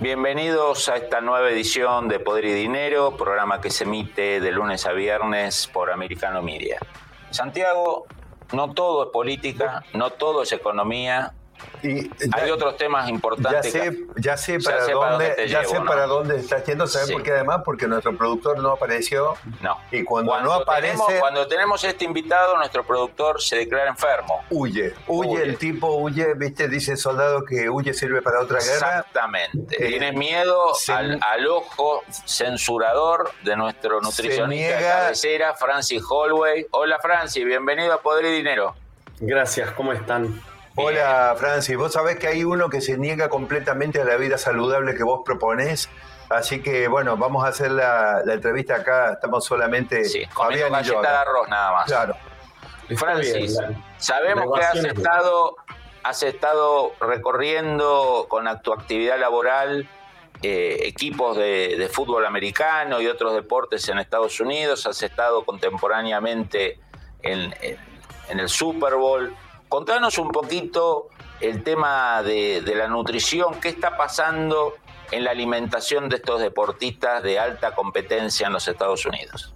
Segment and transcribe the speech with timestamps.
[0.00, 4.86] Bienvenidos a esta nueva edición de Poder y Dinero, programa que se emite de lunes
[4.86, 6.78] a viernes por Americano Media.
[7.30, 8.06] Santiago,
[8.52, 11.34] no todo es política, no todo es economía,
[11.82, 13.72] Y Hay ya- otros temas Ya importantes.
[13.72, 15.84] ya sé Ya para sé para dónde, dónde te ya llevo, sé ¿no?
[15.86, 17.12] para dónde yendo, ¿sabes Sí.
[17.14, 17.60] por qué además?
[17.64, 19.78] Porque nuestro productor no apareció No.
[19.92, 24.44] y cuando, no aparece tenemos, cuando tenemos este invitado, nuestro productor se declara enfermo.
[24.50, 25.42] huye, huye, Huye.
[25.42, 28.74] el tipo huye, viste, dice el soldado que huye sirve para otra guerra.
[28.98, 29.76] Exactamente.
[29.82, 36.02] Eh, Tienes miedo se- al, al ojo censurador de nuestro nutricionista de niega- cabecera, Francis
[36.08, 36.66] Holway.
[36.72, 38.74] Hola Francis, bienvenido a Poder y Dinero.
[39.20, 40.40] Gracias, ¿cómo están?
[40.80, 44.94] Hola Francis, vos sabés que hay uno que se niega completamente a la vida saludable
[44.94, 45.88] que vos proponés.
[46.30, 50.84] Así que bueno, vamos a hacer la, la entrevista acá, estamos solamente Sí, comiendo Fabián
[50.84, 51.84] y yo galleta de arroz nada más.
[51.86, 52.14] Claro.
[52.96, 55.56] Francis, bien, la- sabemos la que has estado,
[56.02, 59.88] has estado recorriendo con tu actividad laboral
[60.42, 66.78] eh, equipos de, de fútbol americano y otros deportes en Estados Unidos, has estado contemporáneamente
[67.22, 67.78] en, en-
[68.28, 69.34] en el Super Bowl.
[69.68, 71.08] Contanos un poquito
[71.40, 74.74] el tema de, la nutrición, qué está pasando
[75.10, 79.52] en la alimentación de estos deportistas de alta competencia en los Estados Unidos.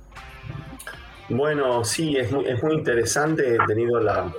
[1.28, 3.55] Bueno, sí, es muy, es muy interesante.
[3.55, 4.30] He tenido la,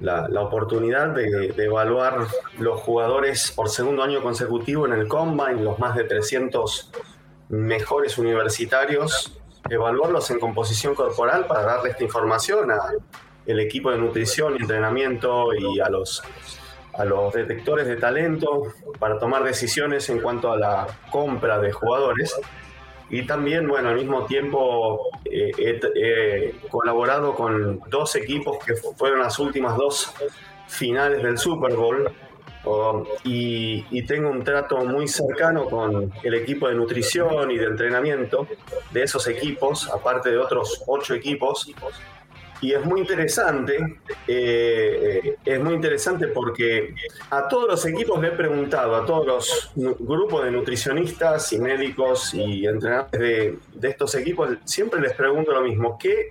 [0.00, 2.26] la, oportunidad de, de evaluar
[2.58, 6.90] los jugadores por segundo año consecutivo en el Combine, los más de 300
[7.48, 9.32] mejores universitarios,
[9.70, 12.70] evaluarlos en composición corporal para darle esta información
[13.48, 16.22] al equipo de nutrición y entrenamiento y a los,
[16.94, 18.62] a los detectores de talento
[18.98, 22.34] para tomar decisiones en cuanto a la compra de jugadores.
[23.10, 29.18] Y también, bueno, al mismo tiempo eh, he, colaborado con dos equipos que fu- fueron
[29.18, 30.14] las últimas dos
[30.66, 32.10] finales del Super Bowl.
[32.64, 38.46] oh, y tengo un trato muy cercano con el equipo de nutrición y de entrenamiento
[38.92, 41.70] de esos equipos, aparte de otros ocho equipos.
[42.62, 46.94] Y es muy interesante, eh, es muy interesante porque
[47.28, 52.32] a todos los equipos le he preguntado, a todos los grupos de nutricionistas y médicos
[52.32, 56.30] y entrenadores de, de estos equipos, siempre les pregunto lo mismo, ¿qué,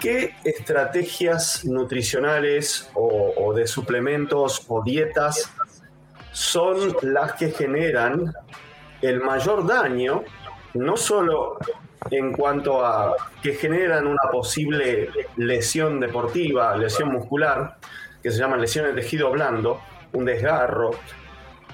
[0.00, 5.52] qué estrategias nutricionales o, o de suplementos o dietas
[6.32, 8.34] son las que generan
[9.02, 10.24] el mayor daño,
[10.74, 11.58] no solo
[12.10, 17.76] en cuanto a que generan una posible lesión deportiva, lesión muscular,
[18.22, 19.80] que se llaman lesiones de tejido blando,
[20.12, 20.90] un desgarro,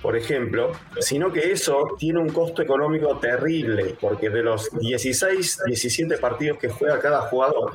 [0.03, 6.19] por ejemplo, sino que eso tiene un costo económico terrible, porque de los 16, 17
[6.19, 7.73] partidos que juega cada jugador,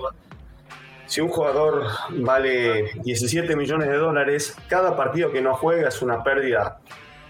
[1.08, 6.24] si un jugador vale 17 millones de dólares, cada partido que no juega es una
[6.24, 6.80] pérdida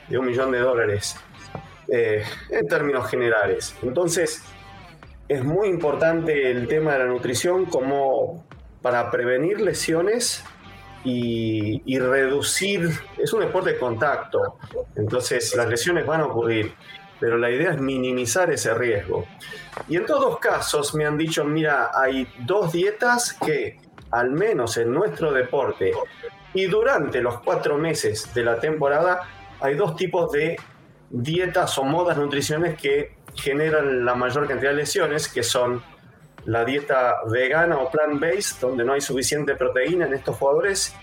[0.09, 1.15] de un millón de dólares
[1.87, 3.73] eh, en términos generales.
[3.81, 4.43] Entonces,
[5.29, 8.45] es muy importante el tema de la nutrición como
[8.81, 10.43] para prevenir lesiones
[11.03, 14.57] y, reducir, es un deporte de contacto,
[14.95, 16.73] entonces las lesiones van a ocurrir,
[17.19, 19.25] pero la idea es minimizar ese riesgo.
[19.87, 23.79] Y en todos casos me han dicho, mira, hay dos dietas que,
[24.11, 25.93] al menos en nuestro deporte,
[26.53, 29.21] y durante los cuatro meses de la temporada,
[29.61, 30.57] hay dos tipos de
[31.09, 35.81] dietas o modas nutricionales que generan la mayor cantidad de lesiones, que son
[36.45, 40.95] la dieta vegana o plant-based, donde no hay suficiente proteína en estos jugadores,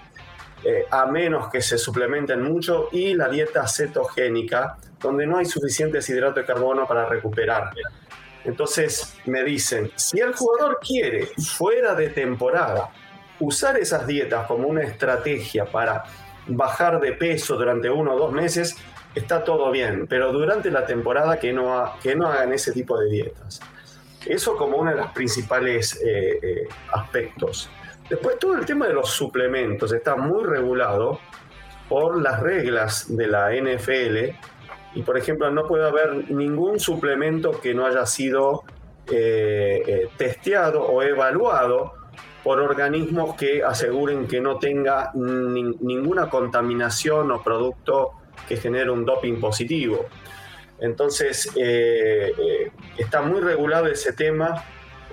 [0.65, 6.09] eh, a menos que se suplementen mucho, y la dieta cetogénica, donde no hay suficientes
[6.09, 7.71] hidratos de carbono para recuperar.
[8.45, 12.91] Entonces me dicen, si el jugador quiere, fuera de temporada,
[13.41, 16.05] usar esas dietas como una estrategia para
[16.47, 18.77] bajar de peso durante uno o dos meses,
[19.17, 23.11] está todo bien, pero durante la temporada que no, que no hagan ese tipo de
[23.11, 23.61] dietas.
[24.25, 27.71] Eso como uno de los principales eh, eh, aspectos.
[28.09, 31.19] Después todo el tema de los suplementos está muy regulado
[31.89, 34.37] por las reglas de la NFL
[34.95, 38.63] y por ejemplo no puede haber ningún suplemento que no haya sido
[39.11, 41.95] eh, testeado o evaluado
[42.43, 48.13] por organismos que aseguren que no tenga nin- ninguna contaminación o producto
[48.49, 50.07] que genere un doping positivo.
[50.79, 54.65] Entonces, eh, eh, está muy regulado ese tema.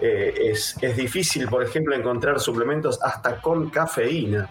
[0.02, 4.50] Eh, es, difícil, por ejemplo, encontrar suplementos hasta con cafeína.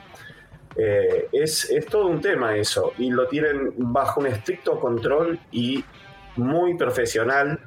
[0.76, 5.84] es, es, todo un tema eso, y lo tienen bajo un estricto control y
[6.36, 7.60] muy profesional.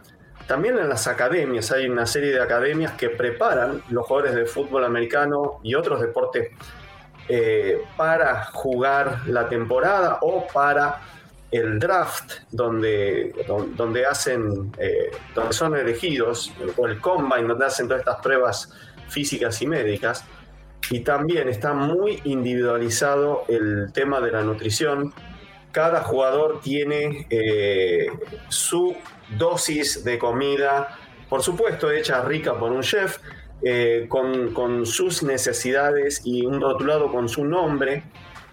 [0.47, 4.83] También en las academias, hay una serie de academias que preparan los jugadores de fútbol
[4.85, 6.49] americano y otros deportes
[7.97, 11.01] para jugar la temporada o para
[11.55, 13.33] el draft donde,
[13.75, 18.73] donde hacen, eh, donde son elegidos, o el combine donde hacen todas estas pruebas
[19.07, 20.25] físicas y médicas,
[20.89, 25.13] y también está muy individualizado el tema de la nutrición.
[25.71, 28.07] Cada jugador tiene eh,
[28.49, 28.95] su
[29.37, 30.97] dosis de comida,
[31.29, 33.17] por supuesto hecha rica por un chef,
[33.61, 38.03] eh, con, sus necesidades y un rotulado con su nombre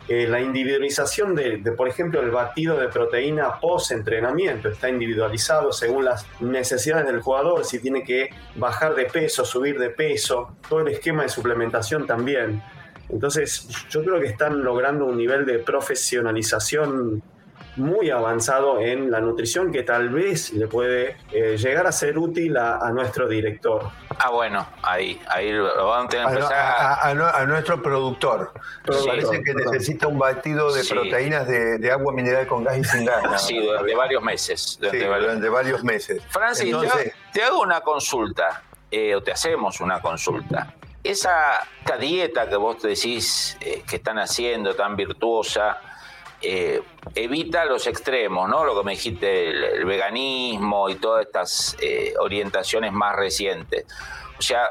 [0.09, 6.27] eh, la individualización de, por ejemplo, el batido de proteína post-entrenamiento está individualizado según las
[6.41, 11.23] necesidades del jugador, si tiene que bajar de peso, subir de peso, todo el esquema
[11.23, 12.63] de suplementación también.
[13.09, 17.23] Entonces, yo creo que están logrando un nivel de profesionalización
[17.77, 22.57] muy avanzado en la nutrición que tal vez le puede eh, llegar a ser útil
[22.57, 23.91] a, nuestro director.
[24.19, 28.53] Ah, bueno, ahí, ahí lo van a tener que a, a, nuestro productor.
[28.85, 33.23] Parece que necesita un batido de proteínas de, agua mineral con gas y sin gas.
[33.43, 34.79] Sí, durante varios meses.
[34.81, 35.83] Durante, varios...
[35.83, 36.23] meses.
[36.29, 36.75] Francis,
[37.33, 40.75] te, hago una consulta, eh, o te hacemos una consulta.
[41.03, 41.67] Esa,
[41.99, 45.79] dieta que vos decís eh, que están haciendo tan virtuosa,
[46.43, 46.83] eh,
[47.15, 48.65] evita los extremos, ¿no?
[48.65, 53.87] Lo que me dijiste, el, veganismo y todas estas eh, orientaciones más recientes.
[54.37, 54.71] O sea,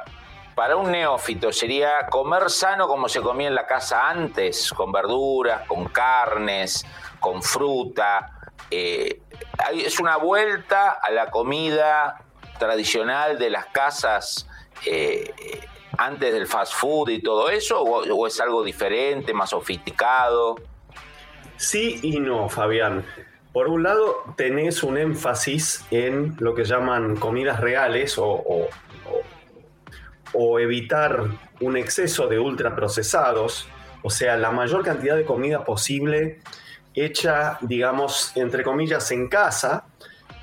[0.53, 5.65] para un neófito sería comer sano como se comía en la casa antes, con verduras,
[5.65, 6.85] con carnes,
[7.21, 8.51] con fruta.
[8.69, 9.21] Eh,
[9.73, 12.21] es una vuelta a la comida
[12.59, 14.45] tradicional de las casas
[15.97, 20.57] antes del fast food y todo eso, o es algo diferente, más sofisticado.
[21.62, 23.06] Sí y no, Fabián.
[23.54, 28.68] Por un lado, tenés un énfasis en lo que llaman comidas reales o,
[30.60, 31.24] evitar
[31.60, 33.68] un exceso de ultraprocesados,
[34.02, 36.40] o sea, la mayor cantidad de comida posible
[36.96, 39.86] hecha, digamos, entre comillas, en casa,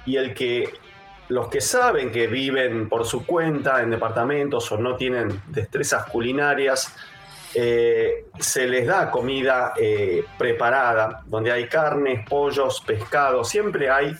[0.06, 0.72] y el que
[1.28, 6.94] los que saben que viven por su cuenta en departamentos o no tienen destrezas culinarias,
[7.54, 14.14] eh, se les da comida eh, preparada, donde hay carnes, pollos, pescados, siempre hay,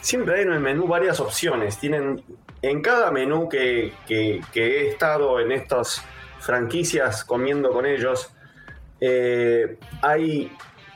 [0.00, 1.78] siempre hay en el menú varias opciones.
[1.78, 2.22] Tienen
[2.62, 6.04] en cada menú que, he estado en estas
[6.40, 8.32] franquicias comiendo con ellos,
[9.00, 10.50] eh, hay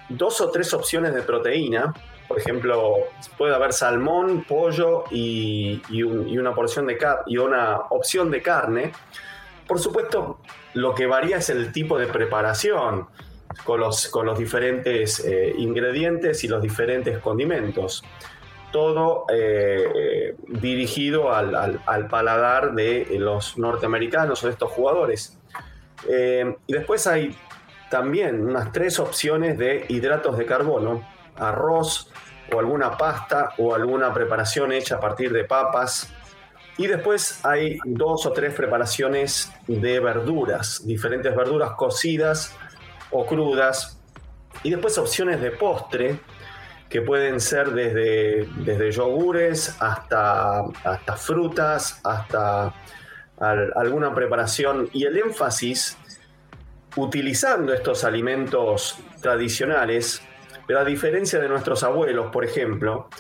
[0.09, 1.95] dos o tres opciones de proteína.
[2.27, 2.95] Por ejemplo,
[3.37, 8.93] puede haber salmón, pollo y, una porción de y una opción de carne.
[9.71, 10.41] Por supuesto,
[10.75, 13.07] lo que varía es el tipo de preparación
[13.65, 18.03] con los, con los diferentes eh, ingredientes y los diferentes condimentos.
[18.73, 25.39] Todo eh, dirigido al, paladar de los norteamericanos o de estos jugadores.
[26.09, 27.37] Eh, y después hay
[27.91, 32.11] también unas tres opciones de hidratos de carbono, arroz
[32.53, 36.13] o alguna pasta o alguna preparación hecha a partir de papas,
[36.81, 42.57] y después hay dos o tres preparaciones de verduras, diferentes verduras cocidas
[43.11, 44.01] o crudas.
[44.63, 46.21] Y después opciones de postre,
[46.89, 52.75] que pueden ser desde, desde yogures hasta, hasta frutas, hasta
[53.77, 54.89] alguna preparación.
[54.95, 55.99] Y el énfasis,
[56.97, 60.23] utilizando estos alimentos tradicionales,
[60.67, 63.11] pero a diferencia de nuestros abuelos, por ejemplo,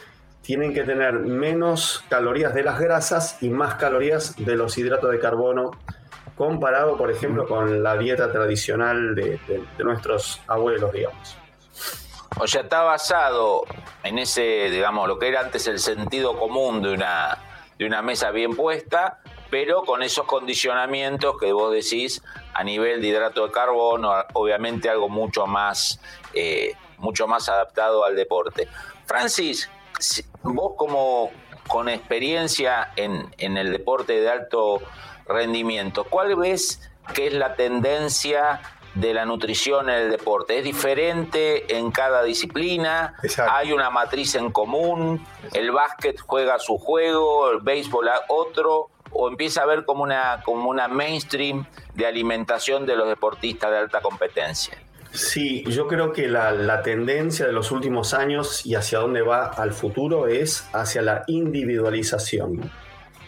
[0.42, 5.18] tienen que tener menos calorías de las grasas y más calorías de los hidratos de
[5.18, 5.73] carbono
[6.40, 9.38] comparado, por ejemplo, con la dieta tradicional de,
[9.78, 11.37] nuestros abuelos, digamos.
[12.38, 13.64] O sea, está basado
[14.02, 17.37] en ese, digamos, lo que era antes el sentido común de una,
[17.78, 19.18] de una mesa bien puesta,
[19.50, 22.23] pero con esos condicionamientos que vos decís
[22.54, 26.00] a nivel de hidrato de carbono, obviamente algo mucho más,
[26.32, 28.66] eh, mucho más adaptado al deporte.
[29.04, 29.68] Francis,
[30.42, 31.30] vos como
[31.69, 34.83] con experiencia en, el deporte de alto
[35.26, 38.61] rendimiento, ¿cuál ves que es la tendencia
[38.95, 40.59] de la nutrición en el deporte?
[40.59, 43.14] ¿Es diferente en cada disciplina?
[43.49, 45.25] ¿Hay una matriz en común?
[45.52, 47.50] ¿El básquet juega su juego?
[47.50, 48.90] ¿El béisbol otro?
[49.12, 53.78] ¿O empieza a haber como una, como una mainstream de alimentación de los deportistas de
[53.78, 54.76] alta competencia?
[55.12, 59.73] Sí, yo creo que la, tendencia de los últimos años y hacia dónde va al
[59.73, 62.71] futuro es hacia la individualización.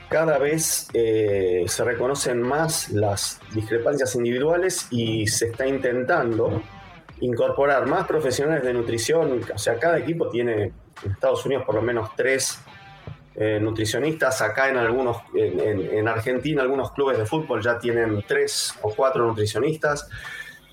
[0.09, 6.63] Cada vez eh, se reconocen más las discrepancias individuales y se está intentando
[7.21, 9.41] incorporar más profesionales de nutrición.
[9.53, 10.73] O sea, cada equipo tiene
[11.03, 12.61] en Estados Unidos por lo menos tres
[13.35, 14.41] eh, nutricionistas.
[14.41, 20.09] Acá en algunos, en Argentina, algunos clubes de fútbol ya tienen tres o cuatro nutricionistas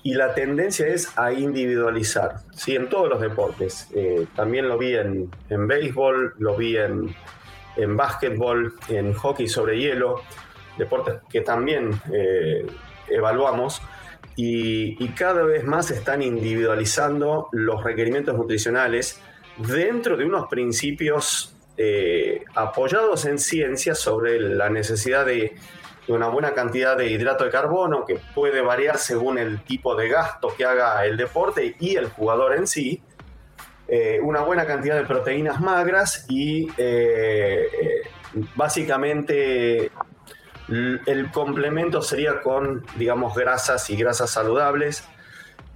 [0.02, 2.74] y la tendencia es a individualizar, ¿sí?
[2.74, 3.88] en todos los deportes.
[3.94, 7.14] Eh, también lo vi en, en béisbol, lo vi en,
[7.76, 10.22] en básquetbol, en hockey sobre hielo,
[10.78, 12.66] deportes que también eh,
[13.08, 13.82] evaluamos.
[14.36, 19.20] Y, cada vez más están individualizando los requerimientos nutricionales
[19.58, 25.56] dentro de unos principios eh, apoyados en ciencia sobre la necesidad de
[26.12, 30.54] una buena cantidad de hidrato de carbono que puede variar según el tipo de gasto
[30.56, 33.02] que haga el deporte y el jugador en sí,
[33.88, 38.02] eh, una buena cantidad de proteínas magras y eh, eh,
[38.54, 39.90] básicamente
[40.68, 45.02] el complemento sería con, digamos, grasas y grasas saludables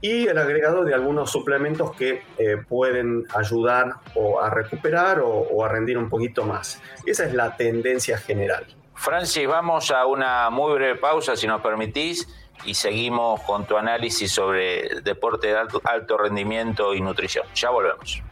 [0.00, 2.22] y el agregado de algunos suplementos que
[2.68, 6.80] pueden ayudar o a recuperar o a rendir un poquito más.
[7.06, 8.66] Esa es la tendencia general.
[8.94, 12.28] Francis, vamos a una muy breve pausa, si nos permitís,
[12.64, 17.46] y seguimos con tu análisis sobre deporte de alto, rendimiento y nutrición.
[17.54, 18.22] Ya volvemos.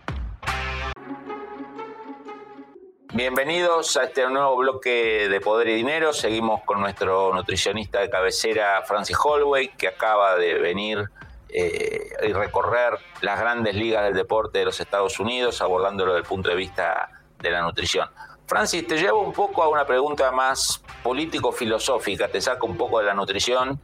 [3.12, 6.14] Bienvenidos a este nuevo bloque de Poder y Dinero.
[6.14, 11.10] Seguimos con nuestro nutricionista de cabecera, Francis Holloway, que acaba de venir
[11.50, 16.28] eh, y recorrer las grandes ligas del deporte de los Estados Unidos, abordándolo desde el
[16.28, 18.08] punto de vista de la nutrición.
[18.46, 23.06] Francis, te llevo un poco a una pregunta más político-filosófica, te saco un poco de
[23.06, 23.80] la nutrición,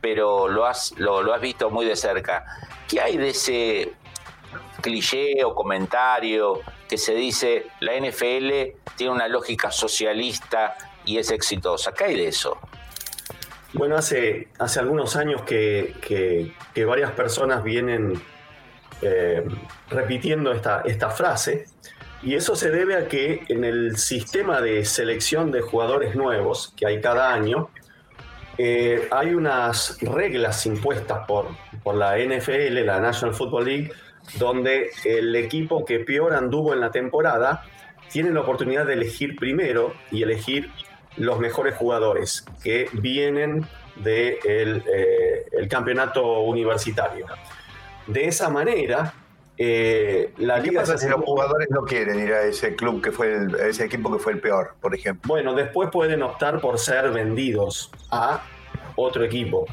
[0.00, 2.44] pero lo has, lo, has visto muy de cerca.
[2.88, 3.92] ¿Qué hay de ese
[4.80, 11.92] cliché o comentario que se dice la NFL tiene una lógica socialista y es exitosa?
[11.92, 12.58] ¿Qué hay de eso?
[13.72, 16.54] Bueno, hace, hace algunos años que,
[16.86, 18.22] varias personas vienen
[19.02, 19.44] eh,
[19.90, 21.66] repitiendo esta, esta frase
[22.22, 26.86] y eso se debe a que en el sistema de selección de jugadores nuevos que
[26.86, 27.68] hay cada año,
[28.58, 31.48] eh, hay unas reglas impuestas por,
[31.82, 33.92] por la NFL, la National Football League,
[34.38, 37.64] donde el equipo que peor anduvo en la temporada
[38.10, 40.70] tiene la oportunidad de elegir primero y elegir
[41.16, 44.38] los mejores jugadores que vienen del
[44.82, 47.26] de eh, campeonato universitario.
[48.06, 49.14] De esa manera,
[49.58, 53.46] eh, la ¿Qué pasa si los jugadores no quieren ir a ese club que fue
[53.66, 55.26] ese equipo que fue el peor, por ejemplo?
[55.26, 58.42] Bueno, después pueden optar por ser vendidos a
[58.96, 59.66] otro equipo.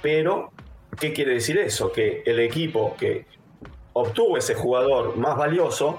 [0.00, 0.50] Pero,
[0.98, 1.92] ¿qué quiere decir eso?
[1.92, 3.26] Que el equipo que
[3.92, 5.98] obtuvo ese jugador más valioso,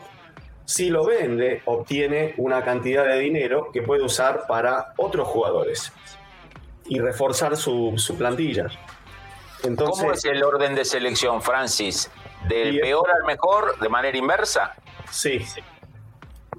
[0.65, 5.91] si lo vende, obtiene una cantidad de dinero que puede usar para otros jugadores
[6.85, 8.67] y reforzar su, plantilla.
[9.63, 12.09] Entonces, ¿Cómo es el orden de selección, Francis?
[12.47, 14.75] ¿Del peor al mejor de manera inversa?
[15.09, 15.45] Sí.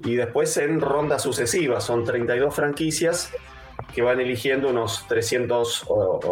[0.03, 3.31] Y después en rondas sucesivas, son 32 franquicias
[3.93, 5.83] que van eligiendo unos 300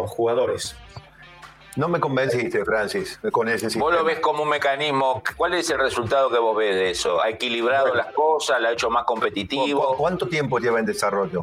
[0.06, 0.76] jugadores.
[1.76, 3.86] No me convenciste, Francis, con ese sistema.
[3.86, 5.22] Vos lo ves como un mecanismo.
[5.36, 7.20] ¿Cuál es el resultado que vos ves de eso?
[7.20, 8.60] ¿Ha equilibrado las cosas?
[8.60, 9.96] ¿La ha hecho más competitivo?
[9.96, 11.42] ¿Cuánto tiempo lleva en desarrollo?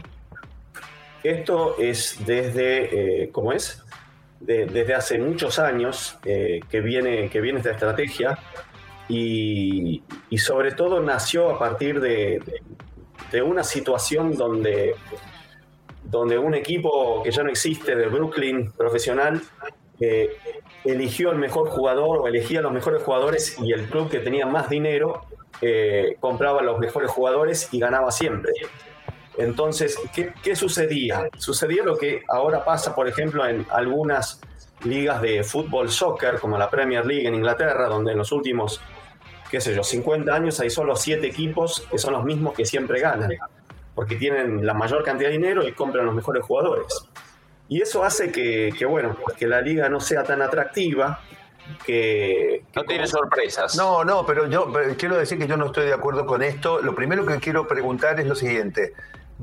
[1.21, 3.83] Esto es desde, eh, ¿cómo es?
[4.41, 8.37] Desde hace muchos años eh, que, viene, que viene esta estrategia
[9.07, 10.03] y,
[10.37, 12.41] sobre todo nació a partir de,
[13.43, 14.95] una situación donde,
[16.03, 19.41] donde un equipo que ya no existe de Brooklyn profesional
[19.99, 20.29] eh,
[20.83, 24.69] eligió el mejor jugador o elegía los mejores jugadores y el club que tenía más
[24.69, 25.25] dinero
[25.61, 28.51] eh, compraba los mejores jugadores y ganaba siempre.
[29.37, 31.29] Entonces, ¿qué, sucedía?
[31.37, 34.41] Sucedía lo que ahora pasa, por ejemplo, en algunas
[34.83, 38.81] ligas de fútbol soccer, como la Premier League en Inglaterra, donde en los últimos,
[39.49, 42.99] qué sé yo, 50 años hay solo 7 equipos que son los mismos que siempre
[42.99, 43.31] ganan,
[43.95, 47.07] porque tienen la mayor cantidad de dinero y compran los mejores jugadores.
[47.69, 51.21] Y eso hace que, bueno, que la liga no sea tan atractiva,
[51.85, 53.77] que, no tiene sorpresas.
[53.77, 56.81] No, no, pero yo quiero decir que yo no estoy de acuerdo con esto.
[56.81, 58.93] Lo primero que quiero preguntar es lo siguiente.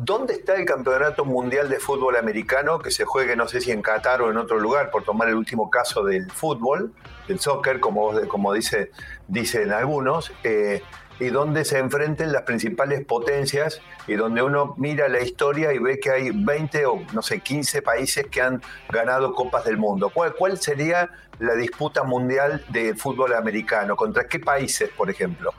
[0.00, 3.82] ¿Dónde está el Campeonato Mundial de Fútbol Americano que se juegue, no sé si en
[3.82, 6.92] Qatar o en otro lugar, por tomar el último caso del fútbol,
[7.26, 8.92] del soccer, como, como dice,
[9.26, 10.30] dicen algunos?
[10.44, 10.84] Eh,
[11.18, 15.98] y donde se enfrenten las principales potencias y donde uno mira la historia y ve
[15.98, 20.12] que hay 20 o no sé, 15 países que han ganado Copas del Mundo.
[20.14, 23.96] ¿Cuál, cuál sería la disputa mundial de fútbol americano?
[23.96, 25.52] ¿Contra qué países, por ejemplo?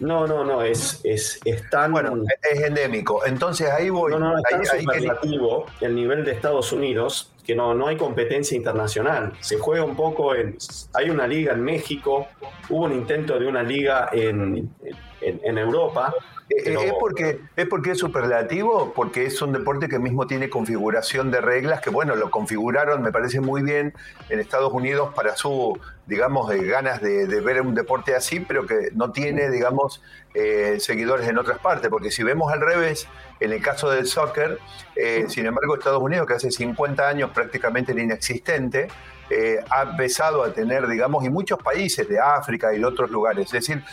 [0.00, 1.40] No, no, no, es, es,
[1.70, 1.92] tan...
[1.92, 3.24] Bueno, es endémico.
[3.26, 4.12] Entonces ahí voy...
[4.12, 8.54] No, no, es tan superlativo el nivel de Estados Unidos que no, no hay competencia
[8.54, 9.32] internacional.
[9.40, 10.58] Se juega un poco en...
[10.92, 12.26] Hay una liga en México,
[12.68, 14.70] hubo un intento de una liga en,
[15.22, 16.12] en Europa,
[16.50, 18.92] eh, eh, ¿Es, porque, ¿Es porque es superlativo?
[18.94, 23.12] Porque es un deporte que mismo tiene configuración de reglas que, bueno, lo configuraron, me
[23.12, 23.92] parece muy bien,
[24.30, 29.12] en Estados Unidos para su, digamos, ganas de, ver un deporte así, pero que no
[29.12, 30.02] tiene, digamos,
[30.34, 31.90] eh, seguidores en otras partes.
[31.90, 33.06] Porque si vemos al revés,
[33.40, 34.58] en el caso del soccer,
[35.28, 38.88] sin embargo, Estados Unidos, que hace 50 años prácticamente era inexistente,
[39.70, 43.46] ha empezado a tener, digamos, y muchos países de África y de otros lugares.
[43.46, 43.84] Es decir,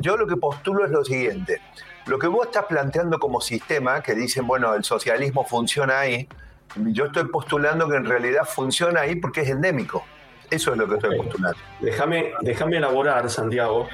[0.00, 1.62] yo lo que postulo es lo siguiente.
[2.06, 6.28] Lo que vos estás planteando como sistema, que dicen, bueno, el socialismo funciona ahí,
[6.76, 10.04] yo estoy postulando que en realidad funciona ahí porque es endémico.
[10.50, 11.58] Eso es lo que estoy postulando.
[11.80, 13.88] Déjame, déjame elaborar, Santiago.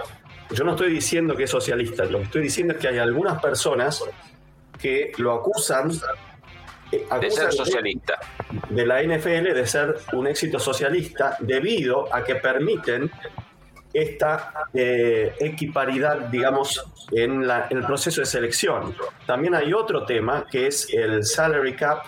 [0.52, 3.40] Yo no estoy diciendo que es socialista, lo que estoy diciendo es que hay algunas
[3.40, 4.02] personas
[4.80, 5.90] que lo acusan
[6.90, 8.18] eh, de ser socialista.
[8.68, 13.10] De la NFL de ser un éxito socialista debido a que permiten
[13.92, 18.94] esta eh, equiparidad, digamos, en, el proceso de selección.
[19.26, 22.04] También hay otro tema que es el salary cap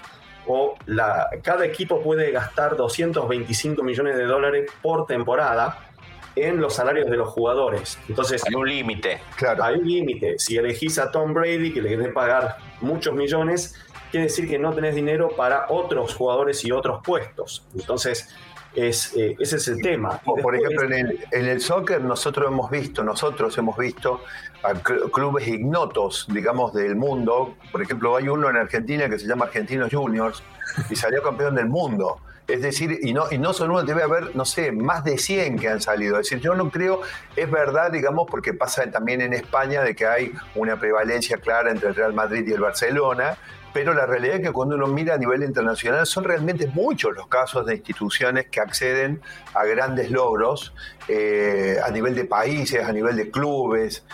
[0.47, 5.92] o la, cada equipo puede gastar 225 millones de dólares por temporada
[6.37, 7.99] en los salarios de los jugadores.
[8.09, 9.21] Entonces, hay un límite.
[9.37, 9.65] Claro.
[9.65, 10.39] Hay un límite.
[10.39, 13.75] Si elegís a Tom Brady, que le querés pagar muchos millones,
[14.11, 17.67] quiere decir que no tenés dinero para otros jugadores y otros puestos.
[17.75, 18.29] Entonces,
[18.75, 20.21] es, eh, ese es el tema.
[20.25, 24.21] por ejemplo, en el, en el, soccer nosotros hemos visto, nosotros hemos visto
[24.63, 27.55] a clubes ignotos, digamos, del mundo.
[27.71, 30.43] Por ejemplo, hay uno en Argentina que se llama Argentinos Juniors
[30.89, 32.19] y salió campeón del mundo.
[32.49, 35.59] Es decir, y no, y no solo uno, debe haber, no sé, más de 100
[35.59, 36.19] que han salido.
[36.19, 37.01] Es decir, yo no creo,
[37.37, 41.91] es verdad, digamos, porque pasa también en España de que hay una prevalencia clara entre
[41.91, 43.39] el Real Madrid y el Barcelona,
[43.73, 47.27] pero la realidad es que cuando uno mira a nivel internacional son realmente muchos los
[47.29, 49.23] casos de instituciones que acceden
[49.55, 50.75] a grandes logros
[51.09, 54.05] eh, a nivel de países, a nivel de clubes.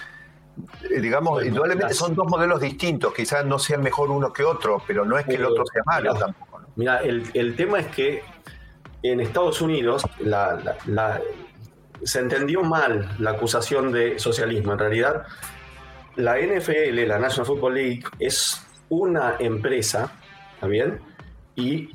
[0.91, 5.05] Eh, digamos, indudablemente son dos modelos distintos, quizás no sean mejor uno que otro, pero
[5.05, 6.48] no es que el otro sea malo tampoco.
[6.79, 8.23] Mira, el, tema es que
[9.03, 10.05] en Estados Unidos
[12.05, 14.75] se entendió mal la acusación de socialismo.
[14.75, 15.27] En realidad,
[16.15, 20.13] la NFL, la National Football League, es una empresa,
[20.55, 21.01] ¿está bien?
[21.57, 21.91] Y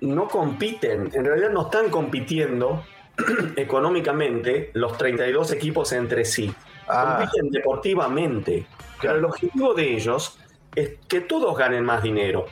[0.00, 2.84] no compiten, en realidad no están compitiendo
[3.56, 6.52] económicamente los 32 equipos entre sí.
[6.88, 7.18] Ah.
[7.20, 8.66] Compiten deportivamente.
[9.00, 10.36] Pero el objetivo de ellos
[10.74, 12.46] es que todos ganen más dinero.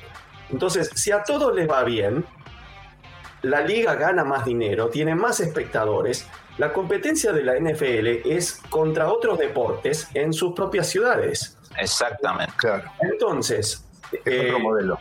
[0.53, 2.25] Entonces, si a todos les va bien,
[3.43, 6.29] la liga gana más dinero, tiene más espectadores.
[6.59, 11.59] La competencia de la NFL es contra otros deportes en sus propias ciudades.
[11.79, 12.53] Exactamente.
[12.57, 12.91] Claro.
[13.01, 13.85] Entonces.
[14.13, 14.99] Es otro eh, modelo.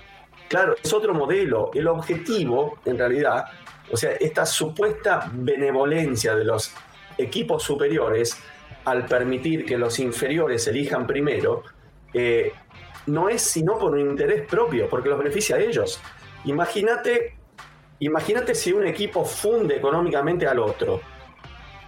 [0.48, 1.70] Claro, es otro modelo.
[1.74, 3.46] El objetivo, en realidad,
[3.92, 6.74] o sea, esta supuesta benevolencia de los
[7.18, 8.38] equipos superiores
[8.86, 11.64] al permitir que los inferiores elijan primero,
[12.14, 12.54] eh,
[13.08, 16.00] no es sino por un interés propio, porque los beneficia a ellos.
[16.46, 17.36] Imagínate,
[18.00, 21.02] imagínate si un equipo funde económicamente al otro.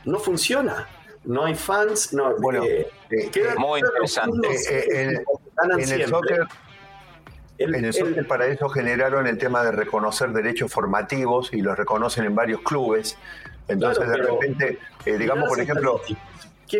[0.05, 0.87] No funciona
[1.25, 2.35] no hay fans, no.
[2.37, 4.47] Bueno, eh, eh, muy interesante.
[4.69, 6.47] Eh, en, el soccer,
[7.57, 12.25] en el soccer para eso generaron el tema de reconocer derechos formativos y los reconocen
[12.25, 13.17] en varios clubes.
[13.67, 16.01] Entonces, de repente, digamos, por ejemplo,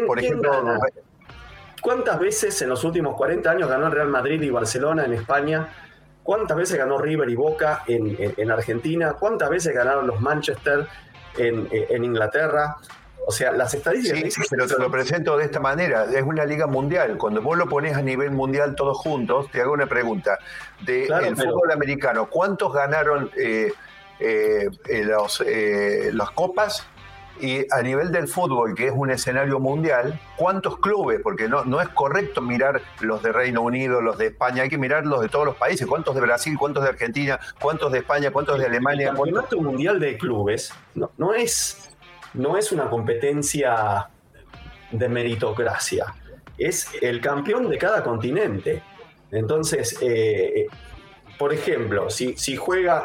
[0.07, 0.77] por ejemplo,
[1.83, 5.67] ¿cuántas veces en los últimos 40 años ganó el Real Madrid y Barcelona en España?
[6.23, 9.13] ¿Cuántas veces ganó River y Boca en, Argentina?
[9.13, 10.87] ¿Cuántas veces ganaron los Manchester
[11.37, 12.77] en, en Inglaterra?
[13.25, 14.33] O sea, las estadísticas...
[14.33, 16.05] Sí, pero te lo presento de esta manera.
[16.05, 17.17] Es una liga mundial.
[17.17, 20.37] Cuando vos lo pones a nivel mundial todos juntos, te hago una pregunta.
[20.81, 23.71] De el fútbol americano, ¿cuántos ganaron eh,
[24.19, 25.43] eh, eh, los,
[26.13, 26.85] las copas?
[27.39, 31.19] Y a nivel del fútbol, que es un escenario mundial, ¿cuántos clubes?
[31.21, 34.77] Porque no, no es correcto mirar los de Reino Unido, los de España, hay que
[34.77, 35.87] mirar los de todos los países.
[35.87, 39.09] ¿Cuántos de Brasil, cuántos de Argentina, cuántos de España, cuántos de Alemania?
[39.09, 41.89] El campeonato mundial de clubes no, no es
[42.33, 44.09] no es una competencia
[44.91, 46.13] de meritocracia,
[46.57, 48.81] es el campeón de cada continente.
[49.31, 50.67] Entonces, eh,
[51.37, 53.03] por ejemplo, si, juega,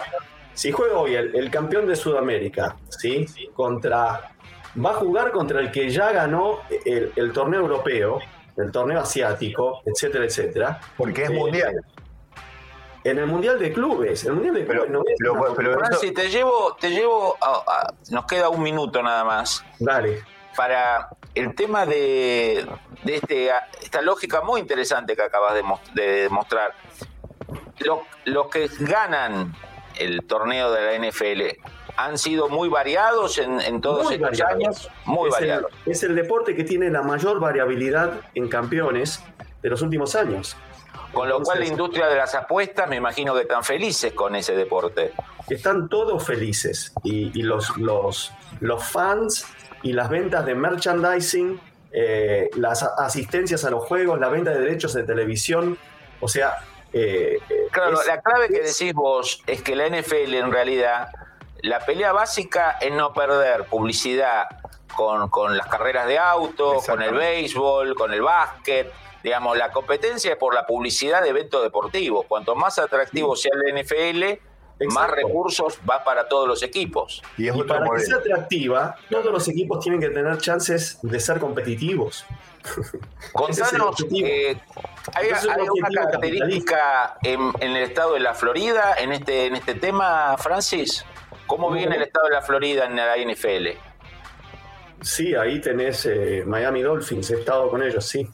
[0.58, 3.24] si juega hoy el, campeón de Sudamérica, ¿sí?
[3.54, 4.32] Contra
[4.84, 8.18] va a jugar contra el que ya ganó el, torneo europeo,
[8.56, 10.80] el torneo asiático, etcétera, etcétera.
[10.96, 11.76] Porque es mundial.
[13.04, 14.24] En el Mundial de Clubes.
[14.24, 16.14] El Mundial de Clubes no es.
[16.14, 17.36] te llevo, te llevo
[18.10, 19.64] nos queda un minuto nada más.
[19.78, 20.24] Dale.
[20.56, 22.66] Para el tema de,
[23.04, 25.54] de este, esta lógica muy interesante que acabas
[25.94, 26.74] de, demostrar.
[28.24, 29.54] Los, que ganan
[29.98, 31.58] el torneo de la NFL
[31.98, 34.88] han sido muy variados en, todos estos años.
[35.04, 35.72] Muy variados.
[35.84, 39.20] es el deporte que tiene la mayor variabilidad en campeones
[39.62, 40.56] de los últimos años.
[41.12, 44.54] Con lo cual la industria de las apuestas me imagino que están felices con ese
[44.54, 45.12] deporte.
[45.48, 49.46] Están todos felices y, los, los, los fans
[49.82, 54.94] y las ventas de merchandising, eh, las asistencias a los juegos, la venta de derechos
[54.94, 55.76] de televisión,
[56.20, 56.58] o sea...
[56.92, 57.38] Eh,
[57.70, 61.08] claro, la clave que decís vos es que la NFL en realidad,
[61.62, 64.46] la pelea básica es no perder publicidad
[64.96, 70.32] con, con las carreras de auto, con el béisbol, con el básquet, Digamos, la competencia
[70.32, 72.24] es por la publicidad de eventos deportivos.
[72.26, 74.40] Cuanto más atractivo sea el NFL,
[74.86, 77.22] más recursos va para todos los equipos.
[77.36, 82.24] Y, para que sea atractiva, todos los equipos tienen que tener chances de ser competitivos.
[83.32, 84.60] Contanos, eh,
[85.14, 91.04] ¿hay, una característica en, el estado de la Florida en este, en este tema, Francis?
[91.46, 93.68] ¿Cómo viene el estado de la Florida en la NFL?
[95.00, 98.28] Sí, ahí tenés eh, Miami Dolphins, he estado con ellos, sí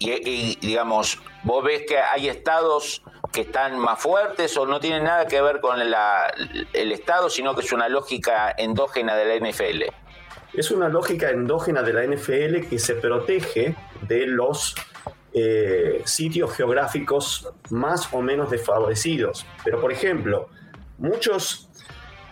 [0.00, 5.26] y, digamos, vos ves que hay estados que están más fuertes o no tienen nada
[5.26, 9.82] que ver con el estado, sino que es una lógica endógena de la NFL.
[10.52, 14.74] Es una lógica endógena de la NFL que se protege de los
[15.32, 19.46] eh, sitios geográficos más o menos desfavorecidos.
[19.62, 20.48] Pero, por ejemplo,
[20.98, 21.68] muchos,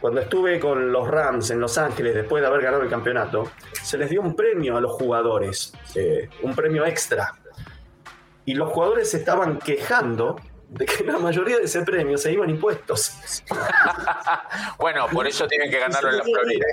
[0.01, 3.51] cuando estuve con los Rams en Los Ángeles después de haber ganado el campeonato,
[3.83, 7.39] se les dio un premio a los jugadores, eh, un premio extra
[8.49, 10.37] y los jugadores se estaban quejando
[10.69, 13.43] de que la mayoría de ese premio se iban impuestos.
[14.79, 16.67] bueno, por eso tienen que ganarlo en la Florida.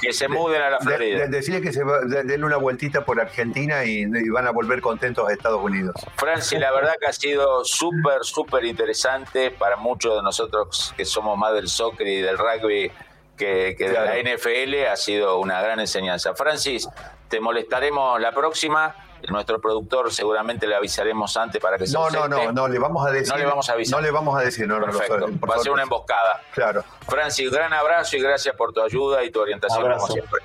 [0.00, 1.26] que se muden a la Florida.
[1.28, 1.84] decirles que se
[2.24, 5.94] den una vueltita por Argentina y, van a volver contentos a Estados Unidos.
[6.16, 11.38] Franci, la verdad que ha sido súper, súper interesante para muchos de nosotros que somos
[11.38, 12.90] más del soccer y del rugby
[13.36, 14.90] que, de la NFL.
[14.90, 16.34] Ha sido una gran enseñanza.
[16.34, 16.88] Francis,
[17.28, 18.96] te molestaremos la próxima
[19.28, 23.06] nuestro productor seguramente le avisaremos antes para que se No, no, no, no, le vamos
[23.06, 23.32] a decir.
[23.32, 24.00] No le vamos a avisar.
[24.00, 25.28] No le vamos a decir, no, Perfecto.
[25.48, 26.42] Va a ser una emboscada.
[26.52, 26.84] Claro.
[27.08, 30.40] Francis, gran abrazo y gracias por tu ayuda y tu orientación como siempre.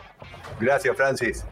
[0.60, 1.46] Gracias, Francis.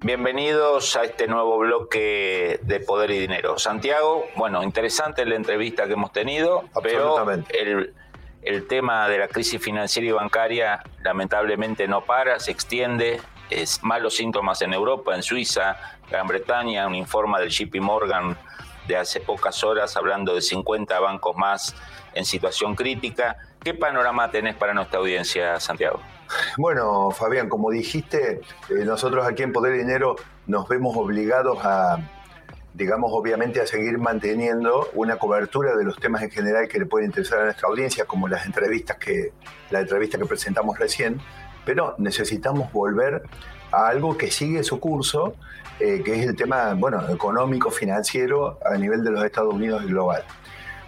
[0.00, 3.58] Bienvenidos a este nuevo bloque de Poder y Dinero.
[3.58, 7.94] Santiago, bueno, interesante la entrevista que hemos tenido, pero el,
[8.42, 13.18] el tema de la crisis financiera y bancaria lamentablemente no para, se extiende,
[13.50, 15.76] es malos síntomas en Europa, en Suiza,
[16.10, 18.36] Gran Bretaña, un informe del JP Morgan
[18.86, 21.74] de hace pocas horas hablando de 50 bancos más
[22.14, 23.36] en situación crítica.
[23.62, 26.00] ¿Qué panorama tenés para nuestra audiencia, Santiago?
[26.56, 31.98] Bueno, Fabián, como dijiste, eh, nosotros aquí en Poder Dinero nos vemos obligados a,
[32.74, 37.06] digamos, obviamente a seguir manteniendo una cobertura de los temas en general que le pueden
[37.06, 39.32] interesar a nuestra audiencia, como las entrevistas que,
[39.70, 41.20] la entrevista que presentamos recién,
[41.64, 43.22] pero necesitamos volver
[43.72, 45.34] a algo que sigue su curso,
[45.80, 49.88] eh, que es el tema bueno, económico, financiero a nivel de los Estados Unidos y
[49.88, 50.24] global.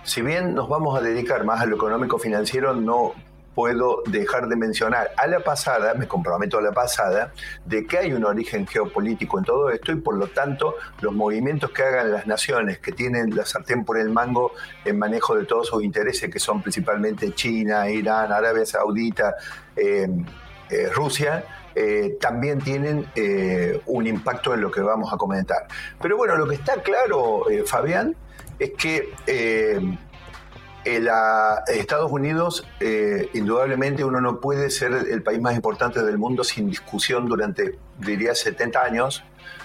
[0.04, 3.14] Si bien nos vamos a dedicar más a lo económico financiero, no
[3.56, 7.32] puedo dejar de mencionar a la pasada, me comprometo a la pasada,
[7.64, 11.70] de que hay un origen geopolítico en todo esto y por lo tanto los movimientos
[11.70, 14.52] que hagan las naciones que tienen la sartén por el mango
[14.84, 19.34] en manejo de todos sus intereses, que son principalmente China, Irán, Arabia Saudita,
[19.74, 20.06] eh,
[20.70, 25.66] eh, Rusia, eh, también tienen eh, un impacto en lo que vamos a comentar.
[26.00, 28.16] Pero bueno, lo que está claro, Fabián,
[28.58, 29.12] es que
[31.68, 32.66] Estados Unidos,
[33.34, 38.34] indudablemente uno no puede ser el país más importante del mundo sin discusión durante, diría,
[38.34, 39.22] 70 años.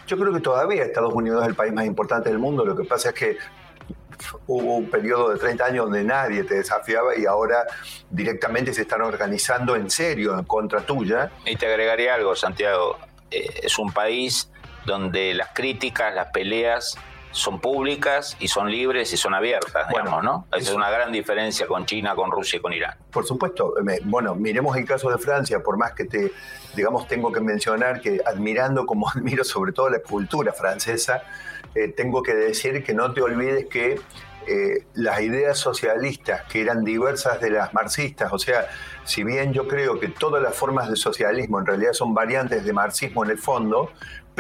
[0.07, 2.65] Yo creo que todavía Estados Unidos es el país más importante del mundo.
[2.65, 3.37] Lo que pasa es que
[4.47, 7.65] hubo un periodo de 30 años donde nadie te desafiaba y ahora
[8.09, 11.31] directamente se están organizando en serio en contra tuya.
[11.45, 12.97] Y te agregaría algo, Santiago.
[13.29, 14.49] Eh, es un país
[14.85, 16.97] donde las críticas, las peleas
[17.31, 20.47] son públicas y son libres y son abiertas, digamos, ¿no?
[20.51, 22.97] Esa es una gran diferencia con China, con Rusia y con Irán.
[23.11, 23.73] Por supuesto.
[24.03, 26.31] Bueno, miremos el caso de Francia, por más que te,
[26.75, 31.23] digamos, tengo que mencionar que admirando como admiro sobre todo la cultura francesa,
[31.73, 33.99] eh, tengo que decir que no te olvides que
[34.47, 38.67] eh, las ideas socialistas, que eran diversas de las marxistas, o sea,
[39.03, 42.73] si bien yo creo que todas las formas de socialismo en realidad son variantes de
[42.73, 43.91] marxismo en el fondo,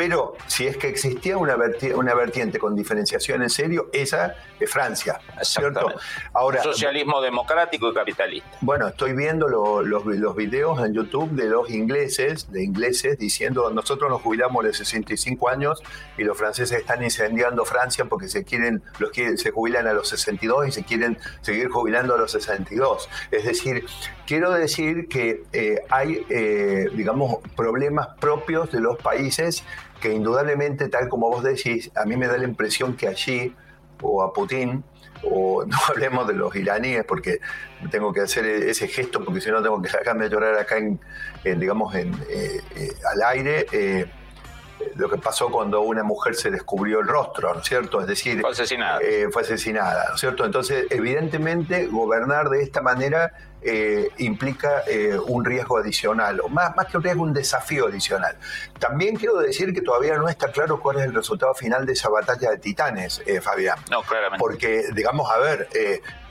[0.01, 1.55] pero si es que existía una,
[1.93, 5.21] una vertiente con diferenciación en serio, esa es Francia.
[5.43, 5.93] ¿cierto?
[6.33, 8.49] Ahora, Socialismo democrático y capitalista.
[8.61, 14.09] Bueno, estoy viendo los, los videos en YouTube de los ingleses, de ingleses, diciendo nosotros
[14.09, 15.83] nos jubilamos de 65 años
[16.17, 20.09] y los franceses están incendiando Francia porque se quieren, los quieren, se jubilan a los
[20.09, 23.07] 62 y se quieren seguir jubilando a los 62.
[23.29, 23.85] Es decir,
[24.25, 29.63] quiero decir que eh, hay, eh, digamos, problemas propios de los países
[30.01, 33.55] que indudablemente, tal como vos decís, a mí me da la impresión que allí,
[34.01, 34.83] o a Putin,
[35.23, 37.39] o no hablemos de los iraníes, porque
[37.89, 40.99] tengo que hacer ese gesto, porque si no tengo que sacarme a llorar acá, en,
[41.43, 44.09] digamos, en, eh, eh, al aire.
[44.81, 48.01] Eh, lo que pasó cuando una mujer se descubrió el rostro, ¿no es cierto?
[48.01, 48.99] Es decir, fue asesinada.
[49.31, 50.45] fue asesinada, ¿no es cierto?
[50.45, 56.87] Entonces, evidentemente, gobernar de esta manera eh, implica eh, un riesgo adicional, o más, más
[56.87, 58.35] que un riesgo, un desafío adicional.
[58.79, 62.09] También quiero decir que todavía no está claro cuál es el resultado final de esa
[62.09, 63.77] batalla de titanes, eh, Fabián.
[63.91, 64.39] No, claramente.
[64.39, 65.67] Porque, digamos, a ver,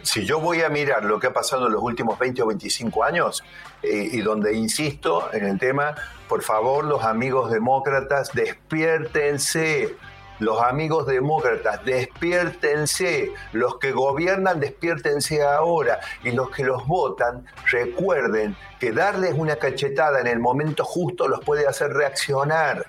[0.02, 3.04] si yo voy a mirar lo que ha pasado en los últimos 20 o 25
[3.04, 3.42] años,
[3.82, 5.94] y donde insisto en el tema,
[6.28, 9.96] por favor, los amigos demócratas, despiértense.
[10.38, 18.56] Los amigos demócratas, despiértense, los que gobiernan, despiértense ahora, y los que los votan, recuerden
[18.78, 22.86] que darles una cachetada en el momento justo los puede hacer reaccionar.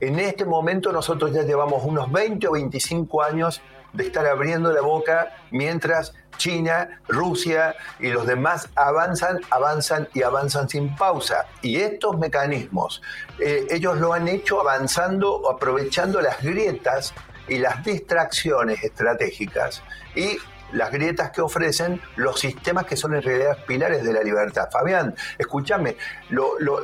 [0.00, 3.60] En este momento nosotros ya llevamos unos 20 o 25 años
[3.92, 10.68] de estar abriendo la boca mientras China, Rusia y los demás avanzan, avanzan y avanzan
[10.68, 11.46] sin pausa.
[11.60, 13.02] Y estos mecanismos,
[13.38, 17.12] eh, ellos lo han hecho avanzando, aprovechando las grietas
[17.46, 19.82] y las distracciones estratégicas
[20.14, 20.38] y
[20.72, 24.68] las grietas que ofrecen los sistemas que son en realidad pilares de la libertad.
[24.70, 25.96] Fabián, escúchame,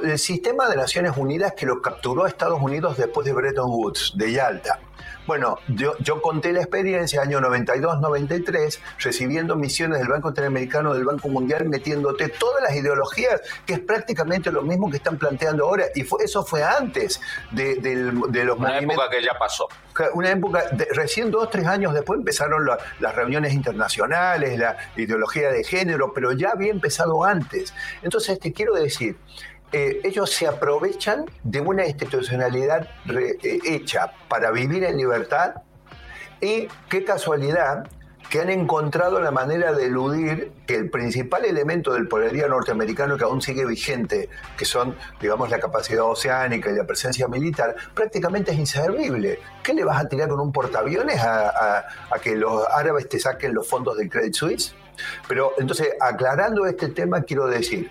[0.02, 4.32] el sistema de Naciones Unidas que lo capturó Estados Unidos después de Bretton Woods, de
[4.32, 4.80] Yalta,
[5.26, 11.28] bueno, yo, yo conté la experiencia año 92-93, recibiendo misiones del Banco Interamericano, del Banco
[11.28, 15.86] Mundial, metiéndote todas las ideologías, que es prácticamente lo mismo que están planteando ahora.
[15.94, 17.76] Y fue, eso fue antes de,
[18.44, 19.68] los Una época que ya pasó.
[20.14, 26.12] Una época, recién dos, tres años después empezaron las reuniones internacionales, la ideología de género,
[26.12, 27.72] pero ya había empezado antes.
[28.02, 29.16] Entonces, te quiero decir,
[29.78, 35.56] eh, ellos se aprovechan de una institucionalidad eh, hecha para vivir en libertad
[36.40, 37.86] y qué casualidad
[38.30, 43.24] que han encontrado la manera de eludir que el principal elemento del poderío norteamericano que
[43.24, 48.58] aún sigue vigente, que son, digamos, la capacidad oceánica y la presencia militar, prácticamente es
[48.58, 49.40] inservible.
[49.62, 53.52] ¿Qué le vas a tirar con un portaaviones a, a que los árabes te saquen
[53.52, 54.74] los fondos del Credit Suisse?
[55.28, 57.90] Pero entonces, aclarando este tema, quiero decir,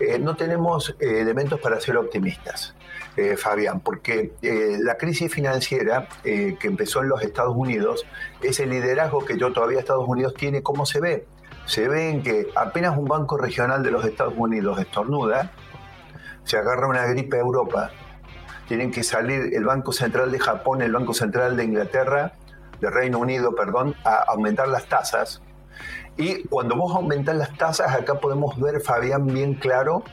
[0.00, 2.74] eh, no tenemos eh, elementos para ser optimistas,
[3.16, 8.04] eh, Fabián, porque la crisis financiera que empezó en los Estados Unidos
[8.42, 10.62] es el liderazgo que todavía Estados Unidos tiene.
[10.62, 11.26] ¿Cómo se ve?
[11.66, 15.52] Se ve en que apenas un banco regional de los Estados Unidos estornuda,
[16.42, 17.90] se agarra una gripe a Europa,
[18.66, 22.32] tienen que salir el Banco Central de Japón, el Banco Central de Inglaterra,
[22.80, 25.40] de Reino Unido, perdón, a aumentar las tasas
[26.16, 30.04] y cuando vos aumentás las tasas, acá podemos ver, Fabián, bien claro,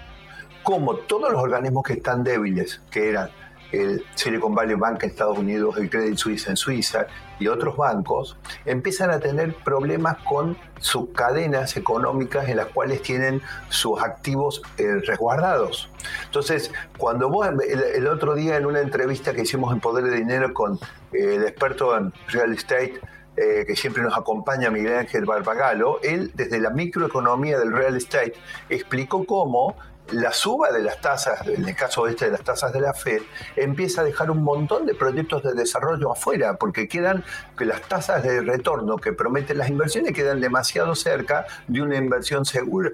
[0.63, 3.29] cómo todos los organismos que están débiles, que eran
[3.71, 7.07] el Silicon Valley Bank en Estados Unidos, el Credit Suisse en Suiza
[7.39, 13.41] y otros bancos, empiezan a tener problemas con sus cadenas económicas en las cuales tienen
[13.69, 15.89] sus activos eh, resguardados.
[16.25, 20.53] Entonces, cuando vos, el, otro día en una entrevista que hicimos en Poder de Dinero
[20.53, 20.75] con
[21.13, 22.99] eh, el experto en real estate,
[23.37, 28.33] eh, que siempre nos acompaña Miguel Ángel Barbagalo, él desde la microeconomía del real estate
[28.69, 29.75] explicó cómo
[30.11, 33.21] la suba de las tasas, en el caso este de las tasas de la Fed,
[33.55, 37.23] empieza a dejar un montón de proyectos de desarrollo afuera, porque quedan
[37.57, 42.45] que las tasas de retorno que prometen las inversiones quedan demasiado cerca de una inversión
[42.45, 42.91] segura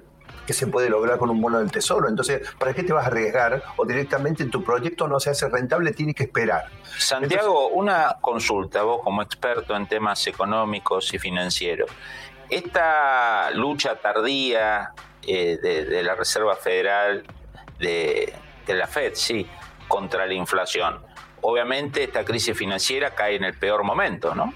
[0.48, 2.08] que se puede lograr con un bono del tesoro.
[2.08, 3.62] Entonces, ¿para qué te vas a arriesgar?
[3.76, 6.72] O directamente tu proyecto no se hace rentable, tienes que esperar.
[6.98, 11.92] Santiago, una consulta, vos como experto en temas económicos y financieros.
[12.50, 17.24] Esta lucha tardía eh, de, la Reserva Federal,
[17.78, 18.34] de,
[18.66, 19.46] de la Fed, sí,
[19.90, 21.06] contra la inflación.
[21.42, 24.54] Obviamente esta crisis financiera cae en el peor momento, ¿no?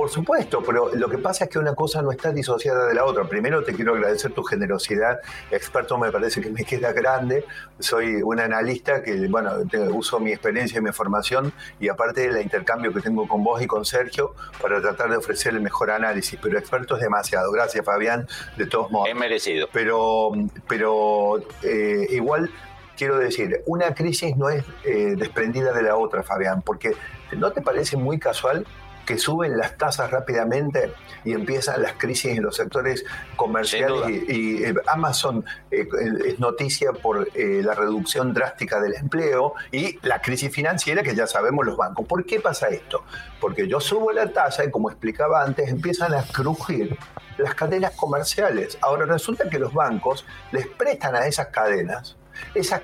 [0.00, 3.04] Por supuesto, pero lo que pasa es que una cosa no está disociada de la
[3.04, 3.24] otra.
[3.24, 5.20] Primero te quiero agradecer tu generosidad.
[5.50, 7.44] Experto me parece que me queda grande.
[7.78, 9.52] Soy un analista que, bueno,
[9.92, 13.66] uso mi experiencia y mi formación y aparte del intercambio que tengo con vos y
[13.66, 16.40] con Sergio para tratar de ofrecer el mejor análisis.
[16.42, 17.52] Pero experto es demasiado.
[17.52, 19.06] Gracias, Fabián, de todos modos.
[19.10, 19.68] Es merecido.
[19.70, 20.32] Pero,
[20.66, 22.50] pero eh, igual
[22.96, 26.92] quiero decir, una crisis no es eh, desprendida de la otra, Fabián, porque
[27.32, 28.66] ¿no te parece muy casual
[29.10, 30.92] que suben las tasas rápidamente
[31.24, 35.88] y empiezan las crisis en los sectores comerciales y, eh, Amazon eh,
[36.26, 41.66] es noticia por la reducción drástica del empleo y la crisis financiera que ya sabemos
[41.66, 42.06] los bancos.
[42.06, 43.02] ¿Por qué pasa esto?
[43.40, 46.96] Porque yo subo la tasa y como explicaba antes empiezan a crujir
[47.36, 48.78] las cadenas comerciales.
[48.80, 52.16] Ahora resulta que los bancos les prestan a esas cadenas
[52.54, 52.82] esas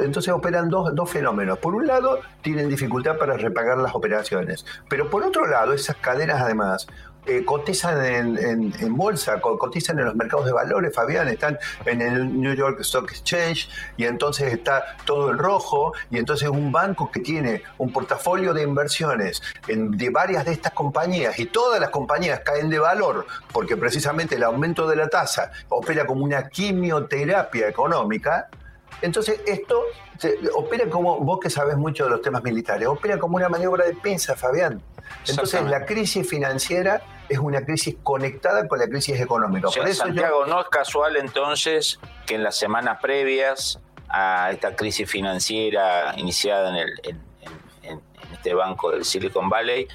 [0.00, 1.58] entonces operan dos, dos, fenómenos.
[1.58, 6.40] Por un lado, tienen dificultad para repagar las operaciones, pero por otro lado, esas cadenas
[6.40, 6.86] además
[7.26, 12.54] eh, cotizan en, bolsa, cotizan en los mercados de valores, Fabián, están en el New
[12.54, 17.62] York Stock Exchange y entonces está todo en rojo y entonces un banco que tiene
[17.78, 22.78] un portafolio de inversiones de varias de estas compañías y todas las compañías caen de
[22.78, 28.48] valor porque precisamente el aumento de la tasa opera como una quimioterapia económica,
[29.04, 29.82] entonces, esto
[30.54, 33.94] opera como, vos que sabes mucho de los temas militares, opera como una maniobra de
[33.94, 34.80] pinza, Fabián.
[35.28, 39.68] Entonces, la crisis financiera es una crisis conectada con la crisis económica.
[39.92, 46.70] Santiago, no es casual entonces que en las semanas previas a esta crisis financiera iniciada
[46.70, 48.00] en, el, en,
[48.32, 49.86] este banco del Silicon Valley,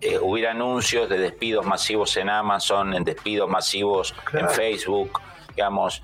[0.00, 5.20] eh, hubiera anuncios de despidos masivos en Amazon, en despidos masivos en Facebook,
[5.54, 6.02] digamos,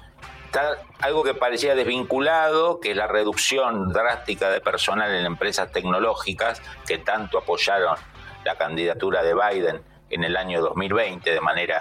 [1.01, 6.99] algo que parecía desvinculado, que es la reducción drástica de personal en empresas tecnológicas que
[6.99, 7.97] tanto apoyaron
[8.45, 11.81] la candidatura de Biden en el año 2020 de manera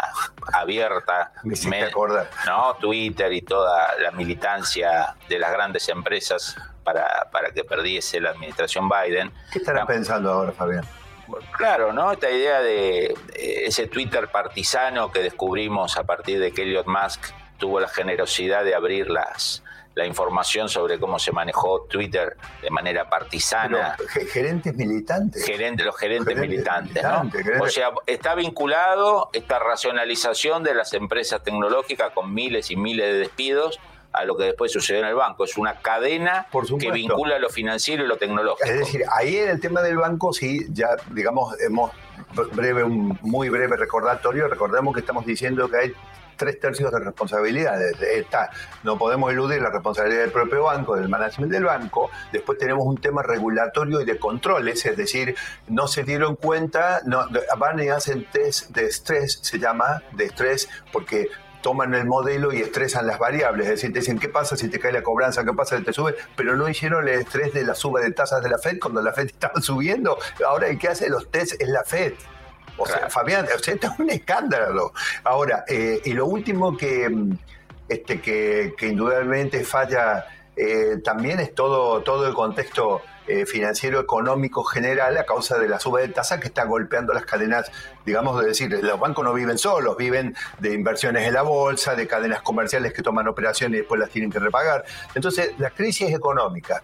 [0.54, 1.34] abierta.
[1.44, 2.30] Me, acordar.
[2.46, 2.76] ¿no?
[2.80, 8.90] Twitter y toda la militancia de las grandes empresas para, para que perdiese la administración
[8.90, 9.32] Biden.
[9.52, 10.86] ¿Qué estarán pensando ahora, Fabián?
[11.58, 12.12] Claro, ¿no?
[12.12, 17.80] Esta idea de ese Twitter partisano que descubrimos a partir de que Elliot Musk tuvo
[17.80, 19.64] la generosidad de abrir las,
[19.96, 23.96] la información sobre cómo se manejó Twitter de manera partisana.
[24.30, 25.48] gerentes militantes.
[25.86, 27.30] los gerentes, militantes, ¿no?
[27.62, 33.20] O sea, está vinculado esta racionalización de las empresas tecnológicas con miles y miles de
[33.20, 33.80] despidos
[34.12, 35.46] a lo que después sucedió en el banco.
[35.46, 36.48] Es una cadena
[36.80, 38.68] que vincula lo financiero y lo tecnológico.
[38.68, 41.92] Es decir, ahí en el tema del banco sí, ya digamos, hemos
[42.54, 45.94] breve, un muy breve recordatorio, recordemos que estamos diciendo que hay
[46.42, 47.80] tres tercios de responsabilidad.
[48.02, 48.50] Está,
[48.82, 52.10] no podemos eludir la responsabilidad del propio banco, del management del banco.
[52.32, 55.36] Después tenemos un tema regulatorio y de controles, es decir,
[55.68, 57.02] no se dieron cuenta,
[57.60, 61.30] van y hacen test de estrés, se llama, de estrés, porque
[61.62, 64.80] toman el modelo y estresan las variables, es decir, te dicen qué pasa si te
[64.80, 67.76] cae la cobranza, qué pasa si te sube, pero no hicieron el estrés de la
[67.76, 70.18] suba de tasas de la Fed cuando la Fed estaba subiendo.
[70.44, 72.14] Ahora el que hace los test es la Fed.
[72.78, 74.94] O sea, Fabián, esto es un escándalo.
[75.24, 77.10] Ahora, eh, y lo último que,
[77.88, 85.18] este, que, indudablemente falla eh, también es todo, todo el contexto eh, financiero económico general
[85.18, 87.72] a causa de la suba de tasa que está golpeando las cadenas,
[88.06, 92.08] digamos, de decir, los bancos no viven solos, viven de inversiones en la bolsa, de
[92.08, 94.84] cadenas comerciales que toman operaciones y después las tienen que repagar.
[95.14, 96.84] Entonces, la crisis económica,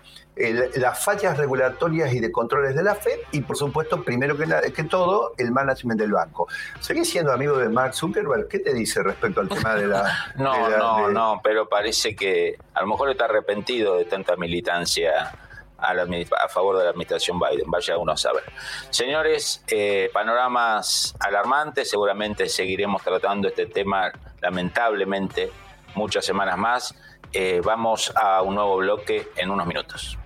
[0.76, 4.84] las fallas regulatorias y de controles de la Fed y, por supuesto, primero que, que
[4.84, 6.48] todo, el management del banco.
[6.80, 8.48] ¿Seguís siendo amigo de Mark Zuckerberg?
[8.48, 10.34] ¿Qué te dice respecto al tema de la...
[10.36, 15.32] no, no, no, pero parece que a lo mejor está arrepentido de tanta militancia
[15.78, 17.70] a, favor de la administración Biden.
[17.70, 18.44] Vaya uno a saber.
[18.90, 21.90] Señores, eh, panoramas alarmantes.
[21.90, 24.12] Seguramente seguiremos tratando este tema,
[24.42, 25.52] lamentablemente,
[25.96, 26.96] muchas semanas más.
[27.34, 30.18] Eh, vamos a un nuevo bloque en unos minutos.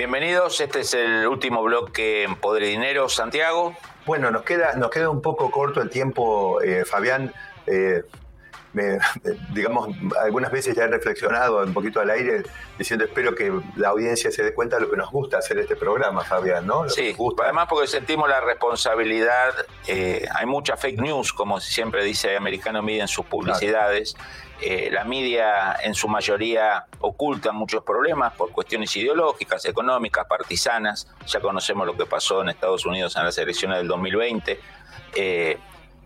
[0.00, 3.76] Bienvenidos, este es el último bloque en Poder y Dinero, Santiago.
[4.06, 7.34] Bueno, nos queda, nos queda un poco corto el tiempo, eh, Fabián.
[7.66, 8.04] Eh,
[9.52, 12.42] digamos, algunas veces ya he reflexionado un poquito al aire
[12.78, 15.74] diciendo espero que la audiencia se dé cuenta de lo que nos gusta hacer este
[15.76, 16.88] programa, Fabián, ¿no?
[16.88, 19.54] sí, además porque sentimos la responsabilidad,
[19.86, 24.16] eh, hay mucha fake news, como siempre dice Americano Media en sus publicidades.
[24.62, 31.08] Eh, la media en su mayoría oculta muchos problemas por cuestiones ideológicas, económicas, partisanas.
[31.26, 34.60] Ya conocemos lo que pasó en Estados Unidos en las elecciones del 2020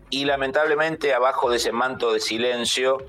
[0.09, 3.05] y lamentablemente abajo de ese manto de silencio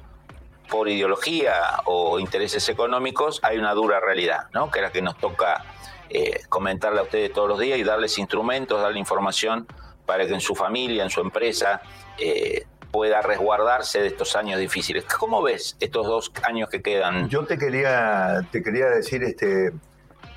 [0.68, 4.70] por ideología o intereses económicos, hay una dura realidad, ¿no?
[4.70, 5.64] que es la que nos toca
[6.08, 9.66] eh, comentarle a ustedes todos los días y darles instrumentos, darle información
[10.06, 11.82] para que en su familia, en su empresa,
[12.18, 15.04] eh, pueda resguardarse de estos años difíciles.
[15.04, 17.28] ¿Cómo ves estos dos años que quedan?
[17.28, 19.72] Yo te quería, te quería decir, este,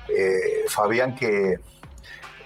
[0.08, 1.58] eh, Fabián, que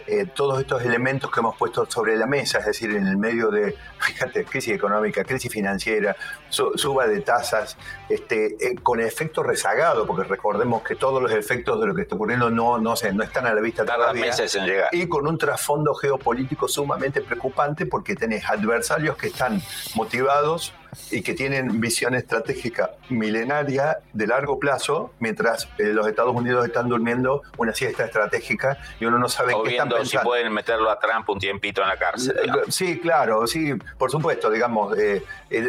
[0.06, 3.50] eh, todos estos elementos que hemos puesto sobre la mesa, es decir, en el medio
[3.50, 6.16] de, fíjate, crisis económica, crisis financiera,
[6.48, 7.76] suba de tasas,
[8.08, 12.16] este, eh, con efecto rezagado, porque recordemos que todos los efectos de lo que está
[12.16, 14.26] ocurriendo no, no, no están a la vista todavía.
[14.26, 14.88] meses en llegar.
[14.92, 19.60] Y con un trasfondo geopolítico sumamente preocupante porque tenés adversarios que están
[19.94, 20.72] motivados
[21.10, 26.88] y que tienen visión estratégica milenaria de largo plazo, mientras eh, los Estados Unidos están
[26.88, 30.04] durmiendo una siesta estratégica y uno no sabe qué están pensando.
[30.04, 32.36] si pueden meterlo a Trump un tiempito en la cárcel.
[32.38, 35.22] Eh, sí, claro, sí, por supuesto, digamos, eh,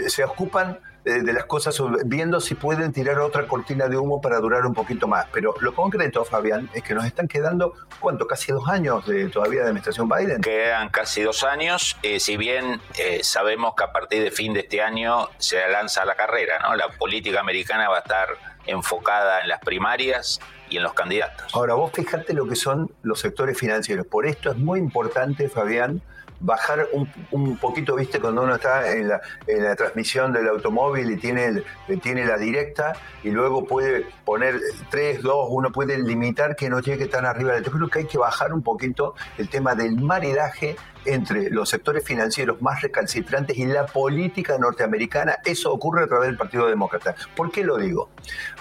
[0.08, 4.66] se ocupan de las cosas, viendo si pueden tirar otra cortina de humo para durar
[4.66, 5.28] un poquito más.
[5.32, 8.26] Pero lo concreto, Fabián, es que nos están quedando, ¿cuánto?
[8.26, 10.42] Casi dos años de, todavía de administración Biden.
[10.42, 14.62] Quedan casi dos años, eh, si bien eh, sabemos que a partir de fin de
[14.62, 16.76] este año se lanza la carrera, ¿no?
[16.76, 18.30] La política americana va a estar
[18.66, 20.40] enfocada en las primarias
[20.70, 21.54] y en los candidatos.
[21.54, 24.08] Ahora, vos fijate lo que son los sectores financieros.
[24.08, 26.02] Por esto es muy importante, Fabián,
[26.40, 31.12] bajar un, un, poquito, viste, cuando uno está en la, en la transmisión del automóvil
[31.12, 31.64] y tiene,
[32.02, 34.60] tiene la directa y luego puede poner
[34.90, 37.60] 3, 2, uno puede limitar que no llegue tan arriba.
[37.60, 40.76] Yo creo que hay que bajar un poquito el tema del maridaje
[41.06, 45.38] entre los sectores financieros más recalcitrantes y la política norteamericana.
[45.46, 47.16] Eso ocurre a través del Partido Demócrata.
[47.36, 48.10] ¿Por qué lo digo?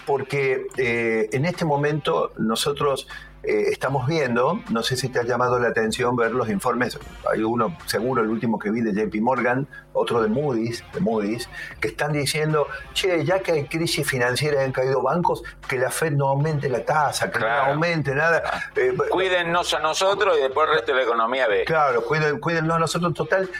[0.07, 3.09] Porque eh, en este momento nosotros
[3.47, 6.99] eh, estamos viendo, no sé si te ha llamado la atención ver los informes,
[7.31, 11.49] hay uno seguro, el último que vi de JP Morgan, otro de Moody's, de Moody's,
[11.81, 15.91] que están diciendo, che, ya que hay crisis financiera y han caído bancos, que la
[15.91, 18.43] Fed no aumente la tasa, que no aumente nada.
[18.77, 21.65] Eh, cuídennos a nosotros y después el resto de la economía ve.
[21.65, 23.51] Claro, cuídennos a nosotros total.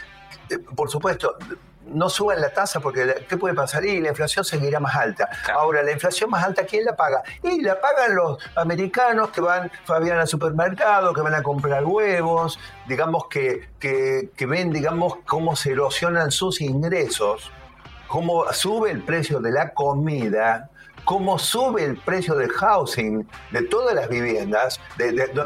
[0.49, 1.37] Eh, por supuesto,
[1.87, 3.85] no suban la tasa porque ¿qué puede pasar?
[3.85, 5.29] Y la inflación seguirá más alta.
[5.53, 7.23] Ahora, la inflación más alta, ¿quién la paga?
[7.43, 12.59] Y la pagan los americanos que van, Fabián, al supermercado, que van a comprar huevos,
[12.87, 17.51] digamos que, que, que ven, digamos, cómo se erosionan sus ingresos,
[18.07, 20.69] cómo sube el precio de la comida,
[21.03, 24.79] cómo sube el precio del housing, de todas las viviendas,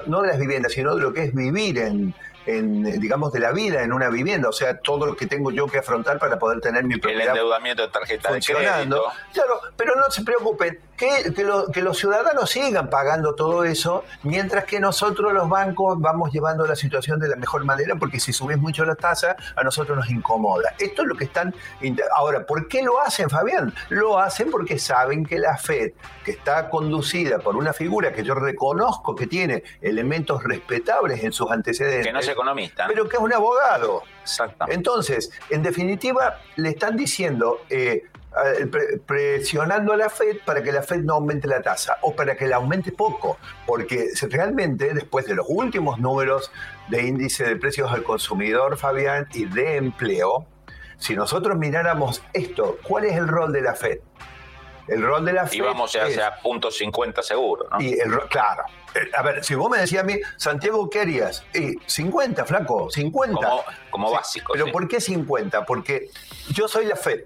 [0.07, 2.13] no de las viviendas, sino de lo que es vivir en,
[2.45, 5.79] digamos, de la vida en una vivienda, o sea, todo lo que tengo yo que
[5.79, 7.33] afrontar para poder tener mi propiedad.
[7.33, 8.95] El endeudamiento de tarjeta funcionando.
[8.95, 9.11] de crédito.
[9.33, 14.81] Claro, pero no se preocupen, que, que, los ciudadanos sigan pagando todo eso, mientras que
[14.81, 18.83] nosotros los bancos vamos llevando la situación de la mejor manera, porque si subís mucho
[18.83, 20.73] la tasa, a nosotros nos incomoda.
[20.77, 21.55] Esto es lo que están...
[22.17, 23.73] Ahora, ¿por qué lo hacen, Fabián?
[23.87, 25.93] Lo hacen porque saben que la Fed,
[26.25, 31.49] que está conducida por una figura que yo reconozco que tiene elementos respetables en sus
[31.49, 32.07] antecedentes...
[32.07, 32.87] Que no es economista.
[32.87, 34.03] Pero que es un abogado.
[34.19, 34.65] Exacto.
[34.67, 38.03] Entonces, en definitiva, le están diciendo, eh,
[39.05, 42.47] presionando a la Fed para que la Fed no aumente la tasa o para que
[42.47, 46.51] la aumente poco, porque realmente después de los últimos números
[46.89, 50.47] de índice de precios al consumidor, Fabián, y de empleo,
[50.97, 53.99] si nosotros miráramos esto, ¿cuál es el rol de la Fed?
[54.87, 55.57] El rol de la Fed.
[55.57, 57.79] Íbamos hacia punto 50 seguro, ¿no?
[57.79, 58.63] Y el, claro.
[58.95, 61.45] Eh, a ver, si vos me decías a mí, Santiago, ¿qué harías?
[61.53, 63.39] Y 50, flaco, 50.
[63.91, 64.53] Como, básico.
[64.53, 65.65] Pero ¿por qué 50?
[65.65, 66.09] Porque
[66.51, 67.25] yo soy la Fed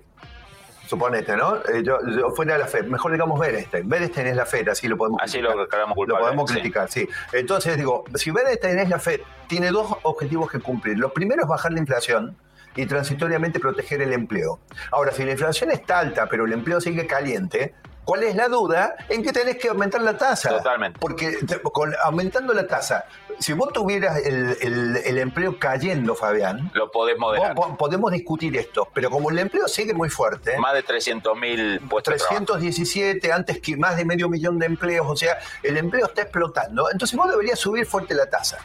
[0.87, 1.57] suponete, ¿no?
[1.57, 1.99] Eh, yo,
[2.35, 3.87] fuera de la FED, mejor digamos Bernstein.
[3.87, 7.07] Bernstein es la FED, así lo podemos Así lo, lo podemos criticar, sí.
[7.31, 10.97] Entonces digo, si Bernstein es la FED, tiene dos objetivos que cumplir.
[10.97, 12.35] Lo primero es bajar la inflación
[12.75, 14.59] y transitoriamente proteger el empleo.
[14.91, 17.75] Ahora, si la inflación está alta, pero el empleo sigue caliente,
[18.05, 18.95] ¿Cuál es la duda?
[19.07, 20.49] En que tenés que aumentar la tasa.
[20.49, 20.99] Totalmente.
[20.99, 21.37] Porque
[21.71, 23.05] con, aumentando la tasa,
[23.39, 26.71] si vos tuvieras el, empleo cayendo, Fabián.
[26.73, 27.37] Lo podemos
[27.77, 30.57] podemos discutir esto, pero como el empleo sigue muy fuerte.
[30.57, 35.15] Más de 300 mil puestos 317, antes que más de medio millón de empleos, o
[35.15, 36.91] sea, el empleo está explotando.
[36.91, 38.59] Entonces vos deberías subir fuerte la tasa.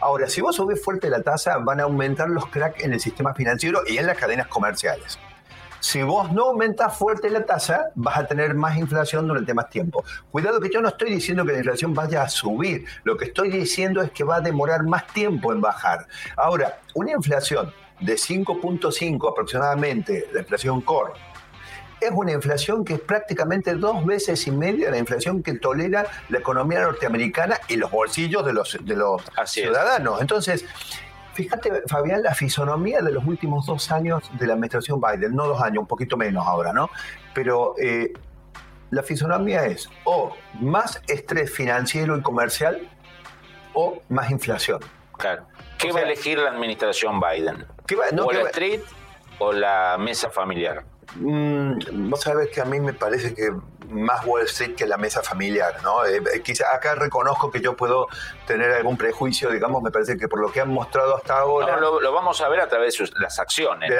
[0.00, 3.34] Ahora, si vos subís fuerte la tasa, van a aumentar los cracks en el sistema
[3.34, 5.18] financiero y en las cadenas comerciales.
[5.80, 10.04] Si vos no aumentas fuerte la tasa, vas a tener más inflación durante más tiempo.
[10.30, 13.50] Cuidado que yo no estoy diciendo que la inflación vaya a subir, lo que estoy
[13.50, 16.06] diciendo es que va a demorar más tiempo en bajar.
[16.36, 21.12] Ahora, una inflación de 5.5 aproximadamente, la inflación core,
[22.00, 26.38] es una inflación que es prácticamente dos veces y media la inflación que tolera la
[26.38, 30.20] economía norteamericana y los bolsillos de los, de los ciudadanos.
[30.20, 30.64] Entonces,
[31.34, 35.62] Fíjate, Fabián, la fisonomía de los últimos dos años de la administración Biden, no dos
[35.62, 36.90] años, un poquito menos ahora, ¿no?
[37.34, 38.12] Pero eh,
[38.90, 42.88] la fisonomía es o más estrés financiero y comercial
[43.72, 44.80] o más inflación.
[45.16, 45.46] Claro.
[45.78, 47.66] ¿Qué va a elegir la administración Biden?
[47.86, 48.80] ¿Qué va, no, ¿Wall Street
[49.38, 50.84] o la mesa familiar?
[51.16, 53.50] Mm, vos sabés que a mí me parece que
[53.90, 56.04] más Wall Street que la mesa familiar, ¿no?
[56.04, 58.08] Eh, eh, quizá acá reconozco que yo puedo
[58.46, 61.76] tener algún prejuicio, digamos, me parece que por lo que han mostrado hasta ahora...
[61.76, 63.90] No, lo, vamos a ver a través de las acciones.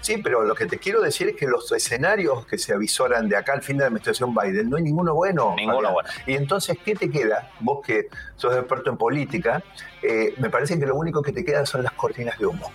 [0.00, 3.36] Sí, pero lo que te quiero decir es que los escenarios que se avisoran de
[3.36, 5.54] acá al fin de la administración Biden, no hay ninguno bueno.
[5.56, 6.08] Ninguno bueno.
[6.26, 7.50] Y entonces, ¿qué te queda?
[7.60, 9.62] Vos que sos experto en política,
[10.02, 12.70] eh, me parece que lo único que te queda son las cortinas de humo.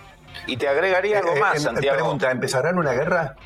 [0.46, 1.96] Y te agregaría algo más, em, Santiago.
[1.96, 3.36] Pregunta, ¿empezarán una guerra?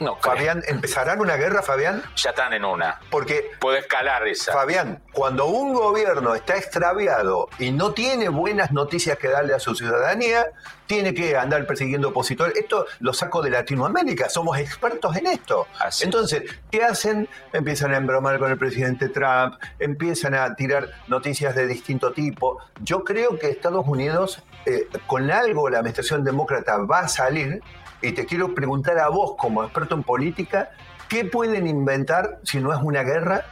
[0.00, 2.02] No, Fabián, ¿empezarán una guerra, Fabián?
[2.16, 3.00] Ya están en una.
[3.10, 3.50] Porque.
[3.60, 4.52] Puede escalar esa.
[4.52, 9.74] Fabián, cuando un gobierno está extraviado y no tiene buenas noticias que darle a su
[9.74, 10.46] ciudadanía,
[10.88, 12.56] tiene que andar persiguiendo opositores.
[12.56, 15.68] Esto lo saco de Latinoamérica, somos expertos en esto.
[16.00, 17.28] Entonces, ¿qué hacen?
[17.52, 22.58] Empiezan a embromar con el presidente Trump, empiezan a tirar noticias de distinto tipo.
[22.82, 27.62] Yo creo que Estados Unidos, eh, con algo la administración demócrata va a salir
[28.02, 30.70] y te quiero preguntar a vos, como experto en política,
[31.08, 33.44] ¿qué pueden inventar si no es una guerra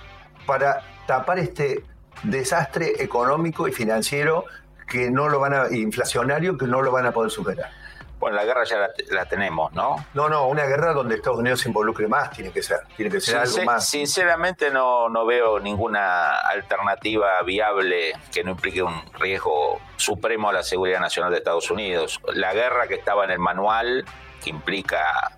[0.47, 1.85] para tapar este
[2.23, 4.45] desastre económico y financiero
[4.89, 7.71] que no lo van a, inflacionario que no lo van a poder superar?
[8.19, 8.79] Bueno, la guerra ya
[9.11, 10.07] la, tenemos, ¿no?
[10.15, 13.21] No, no, una guerra donde Estados Unidos se involucre más tiene que ser, tiene que
[13.21, 13.87] ser algo más.
[13.87, 20.63] Sinceramente no, no veo ninguna alternativa viable que no implique un riesgo supremo a la
[20.63, 22.19] seguridad nacional de Estados Unidos.
[22.33, 24.07] La guerra que estaba en el manual
[24.47, 25.37] que implica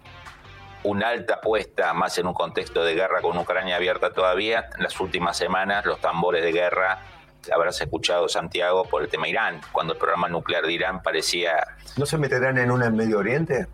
[0.85, 4.69] una alta apuesta, más en un contexto de guerra con Ucrania abierta todavía.
[4.77, 6.99] En las últimas semanas, los tambores de guerra
[7.51, 11.57] habrás escuchado, Santiago, por el tema Irán, cuando el programa nuclear de Irán parecía...
[11.97, 13.67] ¿No se meterán en una en Medio Oriente?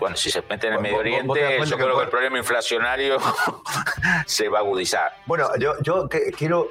[0.00, 3.18] Bueno, si se meten en el Medio Oriente, yo creo que el problema inflacionario
[4.26, 5.12] se va a agudizar.
[5.26, 6.70] Bueno, yo, yo quiero,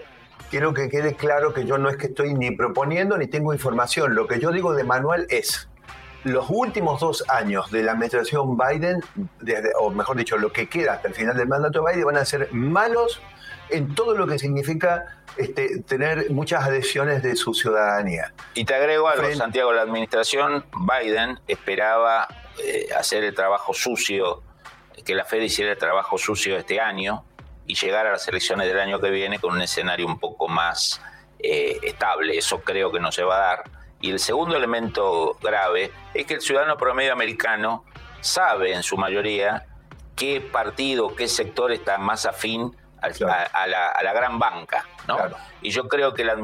[0.49, 4.15] quiero que quede claro que yo no es que estoy ni proponiendo ni tengo información.
[4.15, 5.69] Lo que yo digo de manual es
[6.23, 9.01] los últimos dos años de la administración Biden,
[9.79, 12.25] o mejor dicho, lo que queda hasta el final del mandato de Biden, van a
[12.25, 13.21] ser malos
[13.69, 18.33] en todo lo que significa este, tener muchas adhesiones de su ciudadanía.
[18.53, 22.27] Y te agrego algo, Santiago, la administración Biden esperaba
[22.63, 24.43] eh, hacer el trabajo sucio,
[25.05, 27.23] que la Fed hiciera el trabajo sucio este año
[27.65, 31.01] y llegar a las elecciones del año que viene con un escenario un poco más
[31.39, 32.37] eh, estable.
[32.37, 33.63] Eso creo que no se va a dar
[34.01, 37.85] y el segundo elemento grave es que el ciudadano promedio americano
[38.19, 39.65] sabe en su mayoría
[40.15, 44.85] qué partido, qué sector está más afín a, la, gran banca.
[45.07, 45.17] ¿no?
[45.61, 46.35] Y yo creo que la,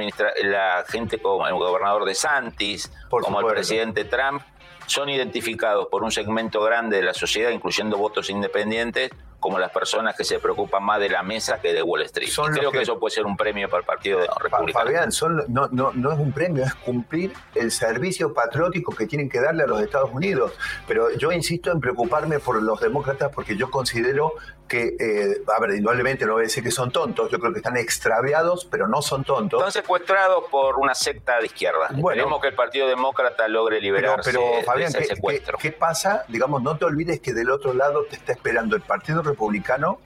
[0.44, 4.42] la gente como el gobernador de Santis, como el presidente Trump,
[4.88, 10.16] son identificados por un segmento grande de la sociedad, incluyendo votos independientes, como las personas
[10.16, 12.30] que se preocupan más de la mesa que de Wall Street.
[12.54, 14.86] creo que, eso puede ser un premio para el Partido Republicano.
[14.86, 15.10] Fabián,
[15.48, 19.64] no, no, no es un premio, es cumplir el servicio patriótico que tienen que darle
[19.64, 20.54] a los Estados Unidos.
[20.88, 24.34] Pero yo insisto en preocuparme por los demócratas porque yo considero
[24.68, 27.60] que, eh, a ver, indudablemente no voy a decir que son tontos, yo creo que
[27.60, 29.60] están extraviados, pero no son tontos.
[29.60, 31.88] Están secuestrados por una secta de izquierda.
[31.92, 35.58] Bueno, Esperemos que el Partido Demócrata logre liberarse pero, Fabián, de ese secuestro.
[35.58, 36.26] ¿qué, pasa?
[36.28, 40.00] Digamos, no te olvides que del otro lado te está esperando el Partido Republicano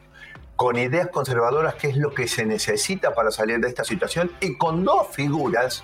[0.56, 4.58] con ideas conservadoras, que es lo que se necesita para salir de esta situación, y
[4.58, 5.84] con dos figuras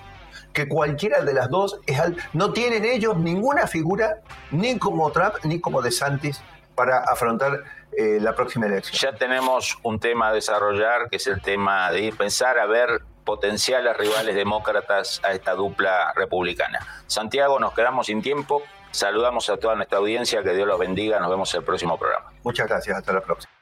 [0.53, 1.99] que cualquiera de las dos es
[2.33, 4.21] no tienen ellos ninguna figura,
[4.51, 6.41] ni como Trump, ni como DeSantis,
[6.75, 9.11] para afrontar eh, la próxima elección.
[9.11, 13.97] Ya tenemos un tema a desarrollar, que es el tema de pensar a ver potenciales
[13.97, 16.79] rivales demócratas a esta dupla republicana.
[17.07, 18.61] Santiago, nos quedamos sin tiempo.
[18.91, 21.19] Saludamos a toda nuestra audiencia, que Dios los bendiga.
[21.19, 22.31] Nos vemos en el próximo programa.
[22.43, 23.57] Muchas gracias, hasta la próxima.